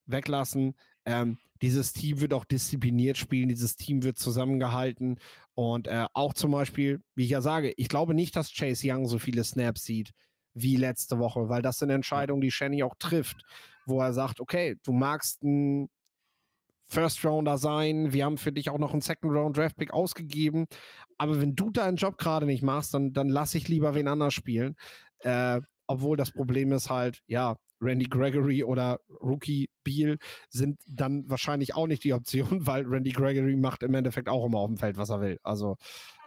weglassen. 0.06 0.74
Ähm, 1.04 1.38
dieses 1.62 1.92
Team 1.92 2.20
wird 2.20 2.32
auch 2.34 2.44
diszipliniert 2.44 3.16
spielen, 3.18 3.48
dieses 3.48 3.76
Team 3.76 4.02
wird 4.02 4.18
zusammengehalten 4.18 5.18
und 5.54 5.88
äh, 5.88 6.06
auch 6.14 6.34
zum 6.34 6.52
Beispiel, 6.52 7.02
wie 7.14 7.24
ich 7.24 7.30
ja 7.30 7.40
sage, 7.42 7.72
ich 7.76 7.88
glaube 7.88 8.14
nicht, 8.14 8.34
dass 8.36 8.52
Chase 8.54 8.86
Young 8.90 9.06
so 9.06 9.18
viele 9.18 9.44
Snaps 9.44 9.84
sieht 9.84 10.12
wie 10.54 10.76
letzte 10.76 11.18
Woche, 11.18 11.48
weil 11.48 11.62
das 11.62 11.78
sind 11.78 11.90
Entscheidungen, 11.90 12.40
die 12.40 12.50
Shanny 12.50 12.82
auch 12.82 12.94
trifft, 12.98 13.42
wo 13.86 14.00
er 14.00 14.12
sagt, 14.12 14.40
okay, 14.40 14.76
du 14.82 14.92
magst 14.92 15.42
ein 15.42 15.88
First 16.90 17.24
Rounder 17.24 17.56
sein, 17.56 18.12
wir 18.12 18.24
haben 18.24 18.36
für 18.36 18.52
dich 18.52 18.68
auch 18.68 18.78
noch 18.78 18.92
einen 18.92 19.00
Second 19.00 19.32
Round 19.32 19.56
Draft 19.56 19.76
Pick 19.76 19.92
ausgegeben, 19.92 20.66
aber 21.18 21.40
wenn 21.40 21.54
du 21.54 21.70
deinen 21.70 21.96
Job 21.96 22.18
gerade 22.18 22.46
nicht 22.46 22.62
machst, 22.62 22.94
dann, 22.94 23.12
dann 23.12 23.28
lass 23.28 23.54
ich 23.54 23.68
lieber 23.68 23.94
wen 23.94 24.08
anders 24.08 24.34
spielen. 24.34 24.74
Äh, 25.20 25.60
obwohl 25.86 26.16
das 26.16 26.32
Problem 26.32 26.72
ist 26.72 26.90
halt, 26.90 27.22
ja, 27.26 27.56
Randy 27.80 28.06
Gregory 28.06 28.62
oder 28.64 29.00
Rookie 29.20 29.70
Beal 29.84 30.18
sind 30.48 30.78
dann 30.86 31.28
wahrscheinlich 31.28 31.74
auch 31.74 31.86
nicht 31.86 32.04
die 32.04 32.12
Option, 32.12 32.46
weil 32.66 32.84
Randy 32.86 33.10
Gregory 33.10 33.56
macht 33.56 33.82
im 33.82 33.94
Endeffekt 33.94 34.28
auch 34.28 34.46
immer 34.46 34.58
auf 34.58 34.68
dem 34.68 34.76
Feld, 34.76 34.96
was 34.96 35.10
er 35.10 35.20
will. 35.20 35.38
Also, 35.42 35.76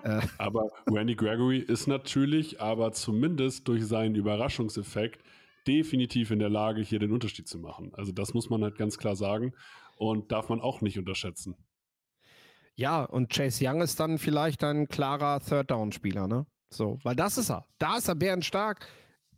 äh, 0.03 0.21
Aber 0.37 0.69
Randy 0.89 1.15
Gregory 1.15 1.59
ist 1.59 1.87
natürlich, 1.87 2.61
aber 2.61 2.91
zumindest 2.93 3.67
durch 3.67 3.85
seinen 3.85 4.15
Überraschungseffekt 4.15 5.23
definitiv 5.67 6.31
in 6.31 6.39
der 6.39 6.49
Lage, 6.49 6.81
hier 6.81 6.99
den 6.99 7.11
Unterschied 7.11 7.47
zu 7.47 7.59
machen. 7.59 7.91
Also 7.93 8.11
das 8.11 8.33
muss 8.33 8.49
man 8.49 8.63
halt 8.63 8.77
ganz 8.77 8.97
klar 8.97 9.15
sagen 9.15 9.53
und 10.09 10.31
darf 10.31 10.49
man 10.49 10.61
auch 10.61 10.81
nicht 10.81 10.97
unterschätzen. 10.97 11.55
ja, 12.75 13.03
und 13.03 13.29
Chase 13.31 13.63
Young 13.67 13.81
ist 13.81 13.99
dann 13.99 14.17
vielleicht 14.17 14.63
ein 14.63 14.87
klarer 14.87 15.39
Third-Down-Spieler, 15.39 16.27
ne? 16.27 16.45
So, 16.71 16.99
weil 17.03 17.15
das 17.15 17.37
ist 17.37 17.51
er. 17.51 17.65
Da 17.77 17.97
ist 17.97 18.07
er 18.07 18.15
bärenstark 18.15 18.87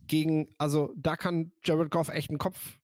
gegen, 0.06 0.48
also 0.58 0.92
da 0.96 1.16
kann 1.16 1.52
Jared 1.64 1.90
Goff 1.90 2.08
echt 2.08 2.30
einen 2.30 2.38
Kopf 2.38 2.78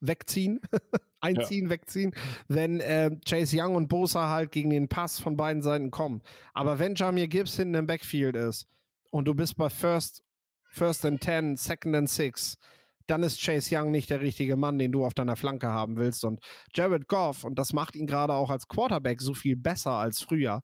wegziehen, 0.00 0.60
einziehen, 1.20 1.70
wegziehen, 1.70 2.14
wenn 2.48 2.80
äh, 2.80 3.16
Chase 3.26 3.56
Young 3.58 3.76
und 3.76 3.88
Bosa 3.88 4.28
halt 4.30 4.50
gegen 4.52 4.70
den 4.70 4.88
Pass 4.88 5.20
von 5.20 5.36
beiden 5.36 5.62
Seiten 5.62 5.90
kommen. 5.90 6.22
Aber 6.52 6.78
wenn 6.78 6.94
Jamir 6.94 7.28
Gibbs 7.28 7.56
hinten 7.56 7.74
im 7.74 7.86
Backfield 7.86 8.36
ist 8.36 8.66
und 9.10 9.26
du 9.26 9.34
bist 9.34 9.56
bei 9.56 9.70
First, 9.70 10.22
First 10.64 11.04
and 11.04 11.20
Ten, 11.20 11.56
Second 11.56 11.94
and 11.94 12.10
Six, 12.10 12.58
dann 13.06 13.22
ist 13.22 13.40
Chase 13.42 13.76
Young 13.76 13.90
nicht 13.90 14.10
der 14.10 14.20
richtige 14.20 14.56
Mann, 14.56 14.78
den 14.78 14.92
du 14.92 15.04
auf 15.04 15.14
deiner 15.14 15.36
Flanke 15.36 15.68
haben 15.68 15.96
willst. 15.96 16.24
Und 16.24 16.40
Jared 16.74 17.08
Goff, 17.08 17.44
und 17.44 17.58
das 17.58 17.72
macht 17.72 17.96
ihn 17.96 18.06
gerade 18.06 18.34
auch 18.34 18.50
als 18.50 18.66
Quarterback 18.68 19.20
so 19.20 19.34
viel 19.34 19.56
besser 19.56 19.92
als 19.92 20.22
früher. 20.22 20.62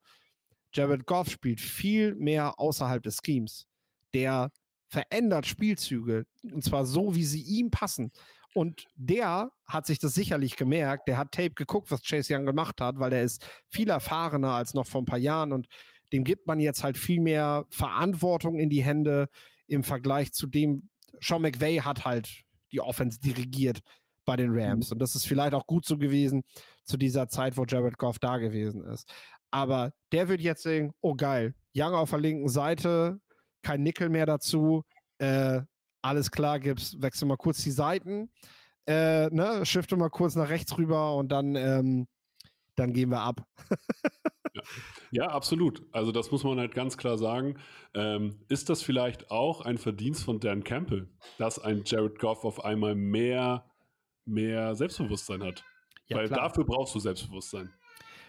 Jared 0.73 1.07
Goff 1.07 1.31
spielt 1.31 1.61
viel 1.61 2.15
mehr 2.15 2.59
außerhalb 2.59 3.03
des 3.03 3.19
Schemes. 3.25 3.67
Der 4.15 4.51
verändert 4.89 5.47
Spielzüge 5.47 6.25
und 6.43 6.65
zwar 6.65 6.87
so, 6.87 7.15
wie 7.15 7.25
sie 7.25 7.43
ihm 7.43 7.71
passen. 7.71 8.11
Und 8.55 8.87
der 8.97 9.51
hat 9.67 9.87
sich 9.87 10.01
das 10.01 10.15
sicherlich 10.15 10.57
gemerkt. 10.57 11.07
Der 11.07 11.19
hat 11.19 11.33
Tape 11.33 11.55
geguckt, 11.55 11.91
was 11.91 12.03
Chase 12.03 12.35
Young 12.35 12.47
gemacht 12.47 12.81
hat, 12.81 12.99
weil 12.99 13.11
der 13.11 13.23
ist 13.23 13.47
viel 13.69 13.89
erfahrener 13.89 14.53
als 14.53 14.75
noch 14.75 14.87
vor 14.87 15.03
ein 15.03 15.07
paar 15.07 15.19
Jahren 15.19 15.53
und 15.53 15.69
dem 16.13 16.25
gibt 16.25 16.47
man 16.47 16.59
jetzt 16.59 16.83
halt 16.83 16.99
viel 16.99 17.21
mehr 17.21 17.67
Verantwortung 17.71 18.59
in 18.59 18.69
die 18.69 18.83
Hände 18.83 19.29
im 19.69 19.85
Vergleich 19.85 20.33
zu 20.33 20.49
dem. 20.49 20.89
Sean 21.21 21.43
McVay 21.43 21.79
hat 21.79 22.05
halt 22.05 22.29
die 22.73 22.81
Offense 22.81 23.19
dirigiert 23.21 23.81
bei 24.25 24.37
den 24.37 24.51
Rams 24.53 24.93
und 24.93 24.99
das 25.01 25.15
ist 25.15 25.27
vielleicht 25.27 25.55
auch 25.55 25.67
gut 25.67 25.85
so 25.85 25.99
gewesen 25.99 26.43
zu 26.85 26.97
dieser 26.97 27.29
Zeit, 27.29 27.57
wo 27.57 27.65
Jared 27.65 27.99
Goff 27.99 28.19
da 28.19 28.39
gewesen 28.39 28.85
ist. 28.85 29.11
Aber 29.51 29.93
der 30.13 30.29
wird 30.29 30.41
jetzt 30.41 30.63
sagen, 30.63 30.93
oh 31.01 31.15
geil, 31.15 31.55
Young 31.75 31.95
auf 31.95 32.11
der 32.11 32.21
linken 32.21 32.49
Seite, 32.49 33.21
kein 33.63 33.83
Nickel 33.83 34.09
mehr 34.09 34.27
dazu, 34.27 34.85
äh, 35.19 35.61
alles 36.03 36.31
klar, 36.31 36.61
gibt's, 36.61 37.01
wechsel 37.01 37.27
mal 37.27 37.37
kurz 37.37 37.63
die 37.63 37.71
Seiten, 37.71 38.31
äh, 38.87 39.27
ne, 39.31 39.65
shifte 39.67 39.97
mal 39.97 40.11
kurz 40.11 40.35
nach 40.35 40.49
rechts 40.49 40.77
rüber 40.79 41.17
und 41.17 41.31
dann, 41.31 41.57
ähm, 41.57 42.07
dann 42.81 42.93
gehen 42.93 43.11
wir 43.11 43.21
ab. 43.21 43.47
Ja, 45.13 45.29
absolut. 45.29 45.83
Also 45.93 46.13
das 46.13 46.31
muss 46.31 46.45
man 46.45 46.59
halt 46.59 46.75
ganz 46.75 46.97
klar 46.97 47.19
sagen. 47.19 47.57
Ähm, 47.95 48.41
ist 48.49 48.69
das 48.69 48.83
vielleicht 48.83 49.31
auch 49.31 49.61
ein 49.61 49.79
Verdienst 49.79 50.25
von 50.25 50.41
Dan 50.41 50.65
Campbell, 50.65 51.09
dass 51.39 51.59
ein 51.59 51.83
Jared 51.85 52.19
Goff 52.19 52.45
auf 52.45 52.65
einmal 52.65 52.95
mehr, 52.95 53.65
mehr 54.25 54.75
Selbstbewusstsein 54.75 55.43
hat? 55.43 55.65
Ja, 56.07 56.19
Weil 56.19 56.29
klar. 56.29 56.49
dafür 56.49 56.65
brauchst 56.65 56.95
du 56.95 57.01
Selbstbewusstsein. 57.01 57.73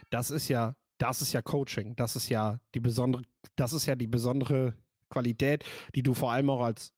Das 0.09 0.31
ist 0.31 0.47
ja, 0.47 0.75
das 0.97 1.21
ist 1.21 1.33
ja 1.33 1.41
Coaching. 1.41 1.95
Das 1.95 2.15
ist 2.15 2.29
ja 2.29 2.59
die 2.73 2.79
besondere, 2.79 3.23
das 3.55 3.73
ist 3.73 3.85
ja 3.85 3.95
die 3.95 4.07
besondere 4.07 4.75
Qualität, 5.09 5.63
die 5.95 6.03
du 6.03 6.13
vor 6.13 6.31
allem 6.31 6.49
auch 6.49 6.61
als 6.61 6.93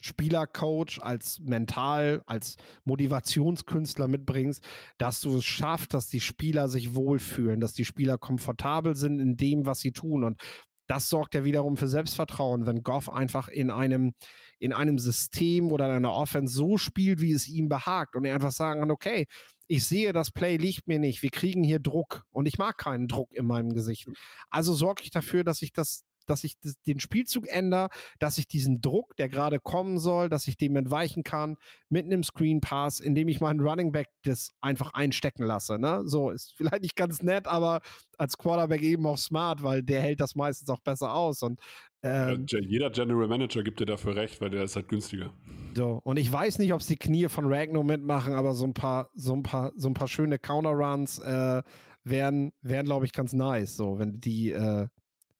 Spielercoach, 0.00 1.00
als 1.00 1.40
Mental, 1.40 2.22
als 2.26 2.56
Motivationskünstler 2.84 4.08
mitbringst, 4.08 4.64
dass 4.98 5.20
du 5.20 5.38
es 5.38 5.44
schaffst, 5.44 5.94
dass 5.94 6.08
die 6.08 6.20
Spieler 6.20 6.68
sich 6.68 6.94
wohlfühlen, 6.94 7.60
dass 7.60 7.72
die 7.72 7.84
Spieler 7.84 8.18
komfortabel 8.18 8.96
sind 8.96 9.20
in 9.20 9.36
dem, 9.36 9.66
was 9.66 9.80
sie 9.80 9.92
tun. 9.92 10.24
Und 10.24 10.40
das 10.86 11.08
sorgt 11.08 11.34
ja 11.34 11.44
wiederum 11.44 11.76
für 11.76 11.88
Selbstvertrauen, 11.88 12.66
wenn 12.66 12.82
Goff 12.82 13.10
einfach 13.10 13.48
in 13.48 13.70
einem, 13.70 14.14
in 14.58 14.72
einem 14.72 14.98
System 14.98 15.70
oder 15.70 15.86
in 15.86 15.96
einer 15.96 16.14
Offense 16.14 16.54
so 16.54 16.78
spielt, 16.78 17.20
wie 17.20 17.32
es 17.32 17.48
ihm 17.48 17.68
behagt 17.68 18.16
und 18.16 18.24
er 18.24 18.34
einfach 18.34 18.52
sagen 18.52 18.80
kann, 18.80 18.90
okay, 18.90 19.26
ich 19.68 19.84
sehe, 19.84 20.14
das 20.14 20.30
Play 20.30 20.56
liegt 20.56 20.88
mir 20.88 20.98
nicht, 20.98 21.22
wir 21.22 21.30
kriegen 21.30 21.62
hier 21.62 21.78
Druck 21.78 22.24
und 22.30 22.46
ich 22.46 22.56
mag 22.56 22.78
keinen 22.78 23.06
Druck 23.06 23.32
in 23.34 23.46
meinem 23.46 23.74
Gesicht. 23.74 24.08
Also 24.48 24.72
sorge 24.72 25.02
ich 25.04 25.10
dafür, 25.10 25.44
dass 25.44 25.60
ich 25.60 25.72
das, 25.72 26.04
dass 26.28 26.44
ich 26.44 26.56
den 26.86 27.00
Spielzug 27.00 27.46
ändere, 27.48 27.88
dass 28.18 28.38
ich 28.38 28.46
diesen 28.48 28.80
Druck, 28.80 29.16
der 29.16 29.28
gerade 29.28 29.60
kommen 29.60 29.98
soll, 29.98 30.28
dass 30.28 30.48
ich 30.48 30.56
dem 30.56 30.76
entweichen 30.76 31.22
kann 31.22 31.56
mit 31.88 32.04
einem 32.04 32.22
Screen 32.22 32.60
Pass, 32.60 33.00
indem 33.00 33.28
ich 33.28 33.40
meinen 33.40 33.60
Running 33.60 33.92
Back 33.92 34.08
das 34.22 34.52
einfach 34.60 34.94
einstecken 34.94 35.44
lasse. 35.44 35.78
Ne? 35.78 36.02
So 36.04 36.30
ist 36.30 36.54
vielleicht 36.56 36.82
nicht 36.82 36.96
ganz 36.96 37.22
nett, 37.22 37.46
aber 37.46 37.80
als 38.18 38.36
Quarterback 38.36 38.82
eben 38.82 39.06
auch 39.06 39.18
smart, 39.18 39.62
weil 39.62 39.82
der 39.82 40.00
hält 40.00 40.20
das 40.20 40.34
meistens 40.34 40.68
auch 40.70 40.80
besser 40.80 41.14
aus 41.14 41.42
und 41.42 41.60
ähm, 42.02 42.46
Ja, 42.48 42.60
jeder 42.60 42.90
General 42.90 43.26
Manager 43.26 43.62
gibt 43.62 43.80
dir 43.80 43.86
dafür 43.86 44.14
recht, 44.16 44.40
weil 44.40 44.50
der 44.50 44.64
ist 44.64 44.76
halt 44.76 44.88
günstiger. 44.88 45.32
so, 45.76 46.00
und 46.04 46.16
ich 46.16 46.30
weiß 46.30 46.58
nicht, 46.58 46.72
ob 46.72 46.80
es 46.80 46.86
die 46.86 46.96
Knie 46.96 47.28
von 47.28 47.52
Ragnar 47.52 47.82
mitmachen, 47.84 48.34
aber 48.34 48.54
so 48.54 48.64
ein 48.64 48.74
paar, 48.74 49.10
so 49.14 49.32
ein 49.34 49.42
paar, 49.42 49.72
so 49.76 49.88
ein 49.88 49.94
paar 49.94 50.08
schöne 50.08 50.38
Counter-Runs 50.38 51.18
äh, 51.20 51.62
wären, 52.04 52.52
wären 52.62 52.86
glaube 52.86 53.06
ich, 53.06 53.12
ganz 53.12 53.32
nice, 53.32 53.76
so, 53.76 53.98
wenn 53.98 54.20
die, 54.20 54.52
äh, 54.52 54.86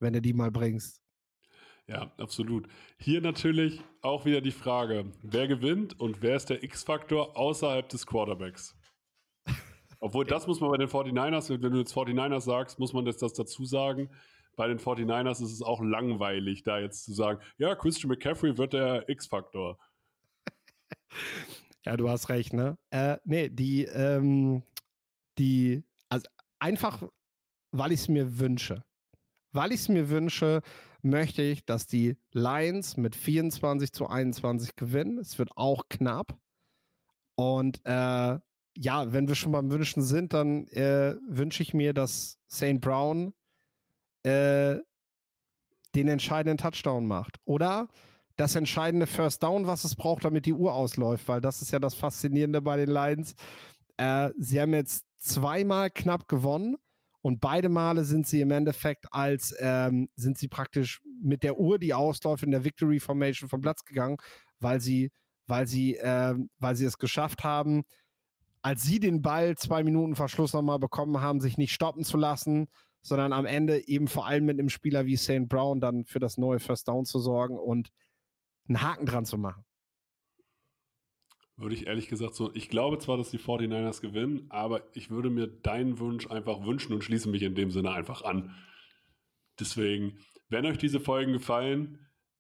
wenn 0.01 0.13
du 0.13 0.21
die 0.21 0.33
mal 0.33 0.51
bringst. 0.51 1.03
Ja, 1.89 2.13
absolut. 2.19 2.69
Hier 2.99 3.23
natürlich 3.23 3.81
auch 4.03 4.27
wieder 4.27 4.43
die 4.43 4.51
Frage, 4.51 5.11
wer 5.23 5.49
gewinnt 5.49 5.99
und 5.99 6.21
wer 6.21 6.37
ist 6.37 6.51
der 6.51 6.63
X-Faktor 6.63 7.37
außerhalb 7.37 7.89
des 7.89 8.07
Quarterbacks? 8.07 8.77
Obwohl, 10.01 10.27
das 10.27 10.47
muss 10.47 10.61
man 10.61 10.71
bei 10.71 10.77
den 10.77 10.89
49ers, 10.89 11.49
wenn 11.49 11.73
du 11.73 11.79
jetzt 11.79 11.95
49ers 11.95 12.43
sagst, 12.43 12.79
muss 12.79 12.93
man 12.93 13.07
das, 13.07 13.17
das 13.17 13.33
dazu 13.33 13.65
sagen. 13.65 14.11
Bei 14.55 14.69
den 14.69 14.79
49ers 14.79 15.43
ist 15.43 15.53
es 15.53 15.63
auch 15.63 15.81
langweilig, 15.81 16.63
da 16.63 16.79
jetzt 16.79 17.05
zu 17.05 17.15
sagen, 17.15 17.41
ja, 17.57 17.75
Christian 17.75 18.11
McCaffrey 18.11 18.59
wird 18.59 18.75
der 18.75 19.09
X-Faktor. 19.09 19.79
Ja, 21.87 21.97
du 21.97 22.11
hast 22.11 22.29
recht, 22.29 22.53
ne? 22.53 22.77
Äh, 22.91 23.17
nee, 23.25 23.49
die, 23.49 23.85
ähm, 23.85 24.63
die, 25.39 25.83
also 26.11 26.29
einfach, 26.59 27.03
weil 27.71 27.93
ich 27.93 28.01
es 28.01 28.09
mir 28.09 28.39
wünsche. 28.39 28.85
Weil 29.59 29.73
ich 29.73 29.81
es 29.81 29.89
mir 29.89 30.09
wünsche, 30.09 30.63
möchte 31.03 31.43
ich, 31.43 31.65
dass 31.65 31.89
die 31.89 32.17
Lions 32.31 32.97
mit 32.97 33.17
24 33.17 33.93
zu 33.93 34.07
21 34.07 34.77
gewinnen. 34.77 35.19
Es 35.19 35.37
wird 35.37 35.51
auch 35.57 35.89
knapp. 35.89 36.39
Und 37.35 37.81
äh, 37.85 38.39
ja, 38.77 39.13
wenn 39.13 39.27
wir 39.27 39.35
schon 39.35 39.51
beim 39.51 39.73
Wünschen 39.73 40.05
sind, 40.05 40.33
dann 40.33 40.69
äh, 40.69 41.17
wünsche 41.29 41.65
ich 41.65 41.75
mir, 41.75 41.93
dass 41.93 42.39
St. 42.49 42.81
Brown 42.81 43.35
äh, 44.23 44.77
den 45.97 46.07
entscheidenden 46.07 46.59
Touchdown 46.59 47.09
macht. 47.09 47.41
Oder 47.45 47.89
das 48.37 48.55
entscheidende 48.55 49.09
First 49.09 49.43
Down, 49.43 49.67
was 49.67 49.83
es 49.83 49.97
braucht, 49.97 50.25
damit 50.25 50.47
die 50.47 50.55
Uhr 50.55 50.73
ausläuft, 50.73 51.27
weil 51.27 51.41
das 51.41 51.63
ist 51.63 51.73
ja 51.73 51.81
das 51.81 51.95
Faszinierende 51.95 52.63
bei 52.63 52.77
den 52.77 52.91
Lions. 52.91 53.35
Äh, 53.97 54.31
sie 54.39 54.61
haben 54.61 54.73
jetzt 54.73 55.05
zweimal 55.19 55.91
knapp 55.91 56.29
gewonnen 56.29 56.77
und 57.23 57.41
beide 57.41 57.69
Male 57.69 58.05
sind 58.05 58.27
sie 58.27 58.41
im 58.41 58.51
Endeffekt 58.51 59.07
als, 59.13 59.55
ähm, 59.59 60.09
sind 60.17 60.39
sie 60.39 60.49
praktisch 60.49 61.01
mit 61.21 61.43
der 61.43 61.59
Uhr, 61.59 61.79
die 61.79 61.95
ausläuft, 61.95 62.45
in 62.45 62.51
der 62.51 62.65
Victory 62.65 63.01
Formation 63.01 63.49
vom 63.49 63.61
Platz 63.61 63.85
gegangen, 63.85 64.19
weil 64.61 64.81
sie, 64.81 65.11
weil 65.47 65.67
sie, 65.67 65.97
äh, 65.97 66.35
weil 66.59 66.77
sie 66.77 66.85
es 66.85 66.99
geschafft 66.99 67.45
haben, 67.45 67.85
als 68.63 68.83
sie 68.83 69.01
den 69.01 69.23
Ball 69.23 69.57
zwei 69.57 69.83
Minuten 69.83 70.15
Verschluss 70.15 70.53
nochmal 70.53 70.79
bekommen 70.79 71.21
haben, 71.21 71.41
sich 71.41 71.59
nicht 71.59 71.73
stoppen 71.73 72.05
zu 72.05 72.17
lassen, 72.17 72.69
sondern 73.03 73.33
am 73.33 73.47
Ende 73.47 73.87
eben 73.89 74.09
vor 74.09 74.27
allem 74.27 74.45
mit 74.45 74.59
einem 74.59 74.69
Spieler 74.69 75.07
wie 75.07 75.17
St. 75.17 75.49
Brown 75.49 75.81
dann 75.81 76.05
für 76.05 76.19
das 76.19 76.37
neue 76.39 76.59
First 76.59 76.89
Down 76.89 77.05
zu 77.05 77.19
sorgen 77.19 77.59
und 77.59 77.91
einen 78.69 78.83
Haken 78.83 79.07
dran 79.07 79.25
zu 79.25 79.39
machen. 79.39 79.65
Würde 81.59 81.75
ich 81.75 81.89
ehrlich 81.89 82.07
gesagt 82.07 82.37
so, 82.37 82.55
ich 82.55 82.69
glaube 82.69 82.99
zwar, 82.99 83.17
dass 83.17 83.33
die 83.33 83.39
49ers 83.39 84.01
gewinnen, 84.01 84.47
aber 84.49 84.83
ich 84.95 85.11
würde 85.11 85.29
mir 85.29 85.49
deinen 85.49 85.99
Wunsch 85.99 86.31
einfach 86.31 86.65
wünschen 86.65 86.93
und 86.93 87.03
schließe 87.03 87.29
mich 87.29 87.43
in 87.43 87.57
dem 87.57 87.73
Sinne 87.73 87.91
einfach 87.91 88.23
an. 88.23 88.55
Deswegen, 89.59 90.19
wenn 90.49 90.67
euch 90.67 90.79
diese 90.79 91.01
Folgen 91.01 91.33
gefallen, 91.33 91.99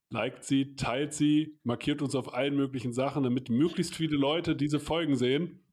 liked 0.08 0.44
sie, 0.44 0.76
teilt 0.76 1.14
sie, 1.14 1.58
markiert 1.64 2.00
uns 2.00 2.14
auf 2.14 2.32
allen 2.32 2.54
möglichen 2.54 2.92
Sachen, 2.92 3.24
damit 3.24 3.50
möglichst 3.50 3.96
viele 3.96 4.16
Leute 4.16 4.54
diese 4.54 4.78
Folgen 4.78 5.16
sehen. 5.16 5.64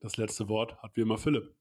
Das 0.00 0.16
letzte 0.16 0.48
Wort 0.48 0.78
hat 0.82 0.96
wie 0.96 1.02
immer 1.02 1.18
Philipp. 1.18 1.54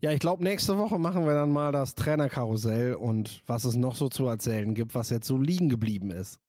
Ja, 0.00 0.10
ich 0.10 0.20
glaube, 0.20 0.42
nächste 0.42 0.78
Woche 0.78 0.98
machen 0.98 1.26
wir 1.26 1.34
dann 1.34 1.52
mal 1.52 1.70
das 1.70 1.94
Trainerkarussell 1.94 2.94
und 2.94 3.42
was 3.46 3.64
es 3.64 3.76
noch 3.76 3.94
so 3.94 4.08
zu 4.08 4.26
erzählen 4.26 4.74
gibt, 4.74 4.96
was 4.96 5.10
jetzt 5.10 5.28
so 5.28 5.38
liegen 5.38 5.68
geblieben 5.68 6.10
ist. 6.10 6.40